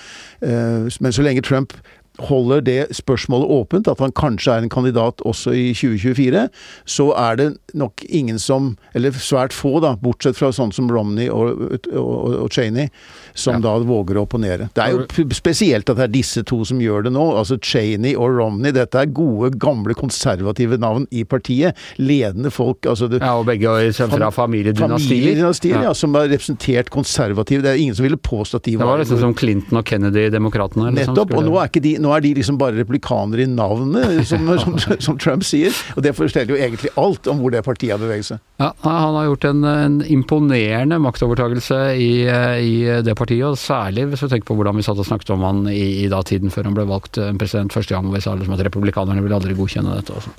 uh, 0.44 0.83
men 1.02 1.14
så 1.14 1.22
lenge 1.22 1.42
Trump 1.42 1.74
holder 2.22 2.62
det 2.62 2.80
spørsmålet 2.94 3.50
åpent, 3.50 3.88
at 3.90 4.02
han 4.04 4.14
kanskje 4.14 4.54
er 4.54 4.66
en 4.66 4.72
kandidat 4.72 5.22
også 5.26 5.54
i 5.58 5.66
2024, 5.74 6.48
så 6.86 7.08
er 7.18 7.40
det 7.40 7.48
nok 7.74 8.04
ingen 8.06 8.40
som, 8.40 8.76
eller 8.94 9.16
svært 9.18 9.56
få, 9.56 9.80
da, 9.82 9.96
bortsett 10.02 10.38
fra 10.38 10.52
sånne 10.54 10.76
som 10.76 10.92
Romney 10.94 11.30
og, 11.34 11.64
og, 11.90 12.36
og 12.44 12.54
Cheney, 12.54 12.92
som 13.34 13.58
ja. 13.58 13.64
da 13.66 13.74
våger 13.88 14.20
å 14.20 14.26
opponere. 14.28 14.70
Det 14.76 14.84
er 14.84 14.94
jo 14.94 15.28
spesielt 15.34 15.90
at 15.90 15.98
det 15.98 16.06
er 16.06 16.14
disse 16.14 16.44
to 16.46 16.62
som 16.68 16.82
gjør 16.82 17.08
det 17.08 17.14
nå. 17.16 17.26
altså 17.40 17.58
Cheney 17.58 18.14
og 18.14 18.38
Romney. 18.38 18.74
Dette 18.76 19.02
er 19.02 19.10
gode, 19.10 19.54
gamle, 19.62 19.98
konservative 19.98 20.78
navn 20.82 21.08
i 21.12 21.26
partiet. 21.26 21.80
Ledende 21.98 22.54
folk. 22.54 22.86
altså 22.86 23.10
det, 23.10 23.24
Ja, 23.24 23.34
og 23.40 23.48
begge 23.50 23.74
fra 23.94 24.30
familiedynastier. 24.34 25.18
Familiedynastier, 25.18 25.80
ja. 25.80 25.90
ja. 25.90 25.96
Som 25.98 26.14
har 26.20 26.30
representert 26.30 26.94
konservative. 26.94 27.66
Det 27.66 27.74
er 27.74 27.82
ingen 27.82 27.98
som 27.98 28.06
ville 28.06 28.22
påstå 28.22 28.62
at 28.62 28.70
de 28.70 28.78
var 28.78 28.86
Det 28.86 28.92
var 28.92 29.04
nesten 29.04 29.22
som 29.24 29.36
Clinton 29.38 29.82
og 29.82 29.88
Kennedy-demokratene. 29.90 30.94
Nettopp. 30.94 31.34
og 31.34 31.48
nå 31.48 31.58
er 31.58 31.72
ikke 31.72 31.84
de 31.84 31.96
nå 32.04 32.12
er 32.16 32.24
de 32.26 32.34
liksom 32.38 32.60
bare 32.62 32.78
republikanere 32.78 33.46
i 33.46 33.50
navnet, 33.50 34.24
som, 34.30 34.48
som, 34.60 34.78
som, 35.00 35.20
Trump 35.22 35.46
sier. 35.48 35.74
Og 35.96 36.04
det 36.06 36.16
forteller 36.18 36.56
jo 36.56 36.60
egentlig 36.60 36.92
alt 37.00 37.28
om 37.32 37.42
hvor 37.42 37.54
det 37.54 37.64
partiet 37.66 37.96
har 37.96 38.02
beveget 38.02 38.34
seg. 38.34 38.42
Ja, 38.62 38.72
han 38.84 39.18
har 39.18 39.30
gjort 39.30 39.48
en, 39.50 39.64
en 39.68 39.98
imponerende 40.06 41.00
maktovertagelse 41.04 41.80
i, 42.00 42.12
i, 42.28 42.74
det 43.06 43.16
partiet, 43.20 43.46
og 43.48 43.60
særlig 43.60 44.08
hvis 44.12 44.26
du 44.26 44.30
tenker 44.30 44.50
på 44.50 44.58
hvordan 44.60 44.78
vi 44.78 44.86
satt 44.86 45.00
og 45.00 45.08
snakket 45.08 45.34
om 45.36 45.46
han 45.48 45.64
i, 45.72 46.04
i 46.04 46.10
da 46.12 46.22
tiden 46.28 46.54
før 46.54 46.70
han 46.70 46.78
ble 46.78 46.88
valgt 46.90 47.20
en 47.22 47.40
president 47.42 47.74
første 47.74 47.96
gang, 47.96 48.08
hvor 48.08 48.18
vi 48.18 48.24
sa 48.24 48.36
liksom 48.38 48.56
at 48.56 48.66
republikanerne 48.68 49.24
ville 49.24 49.38
aldri 49.38 49.56
godkjenne 49.58 49.98
dette. 49.98 50.16
Også. 50.18 50.34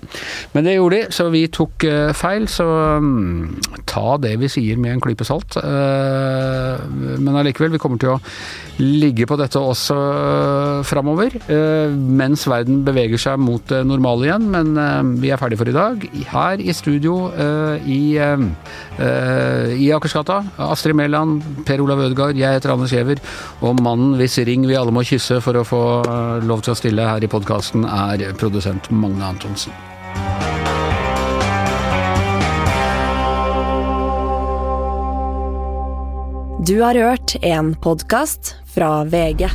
Men 0.54 0.68
det 0.68 0.76
gjorde 0.76 1.00
de, 1.00 1.14
så 1.14 1.28
vi 1.32 1.44
tok 1.52 1.86
uh, 1.88 2.12
feil. 2.16 2.48
Så 2.50 2.66
um, 2.66 3.56
ta 3.88 4.16
det 4.22 4.34
vi 4.42 4.50
sier 4.52 4.78
med 4.80 4.94
en 4.94 5.02
klype 5.04 5.26
salt. 5.26 5.56
Uh, 5.58 6.80
men 7.18 7.34
allikevel, 7.40 7.74
vi 7.74 7.82
kommer 7.82 8.00
til 8.00 8.14
å 8.14 8.20
ligge 8.80 9.26
på 9.30 9.38
dette 9.38 9.60
også 9.60 9.96
framover. 10.86 11.36
Eh, 11.54 11.92
mens 11.94 12.44
verden 12.50 12.82
beveger 12.86 13.20
seg 13.20 13.40
mot 13.42 13.62
det 13.70 13.82
normale 13.86 14.28
igjen. 14.28 14.48
Men 14.52 14.74
eh, 14.80 15.00
vi 15.22 15.32
er 15.32 15.40
ferdige 15.40 15.60
for 15.60 15.70
i 15.70 15.76
dag. 15.76 16.06
Her 16.32 16.62
i 16.62 16.74
studio 16.76 17.16
eh, 17.30 17.88
i, 17.90 18.02
i 19.84 19.88
Akersgata, 19.94 20.40
Astrid 20.70 20.96
Mæland, 20.98 21.42
Per 21.66 21.82
Olav 21.82 22.04
Ødegaard, 22.06 22.38
jeg 22.38 22.58
heter 22.58 22.74
Anders 22.74 22.94
Giæver. 22.94 23.22
Og 23.62 23.80
mannen 23.82 24.16
hvis 24.20 24.38
ring 24.46 24.66
vi 24.68 24.78
alle 24.78 24.94
må 24.94 25.04
kysse 25.06 25.40
for 25.44 25.58
å 25.58 25.66
få 25.66 25.82
lov 26.44 26.64
til 26.64 26.74
å 26.74 26.78
stille 26.78 27.08
her 27.08 27.24
i 27.24 27.30
podkasten, 27.30 27.86
er 27.86 28.30
produsent 28.38 28.90
Magne 28.94 29.34
Antonsen. 29.34 29.74
Du 36.64 36.78
har 36.80 36.96
hørt 36.96 37.36
en 37.44 37.74
podkast 37.84 38.54
fra 38.72 39.02
VG. 39.04 39.50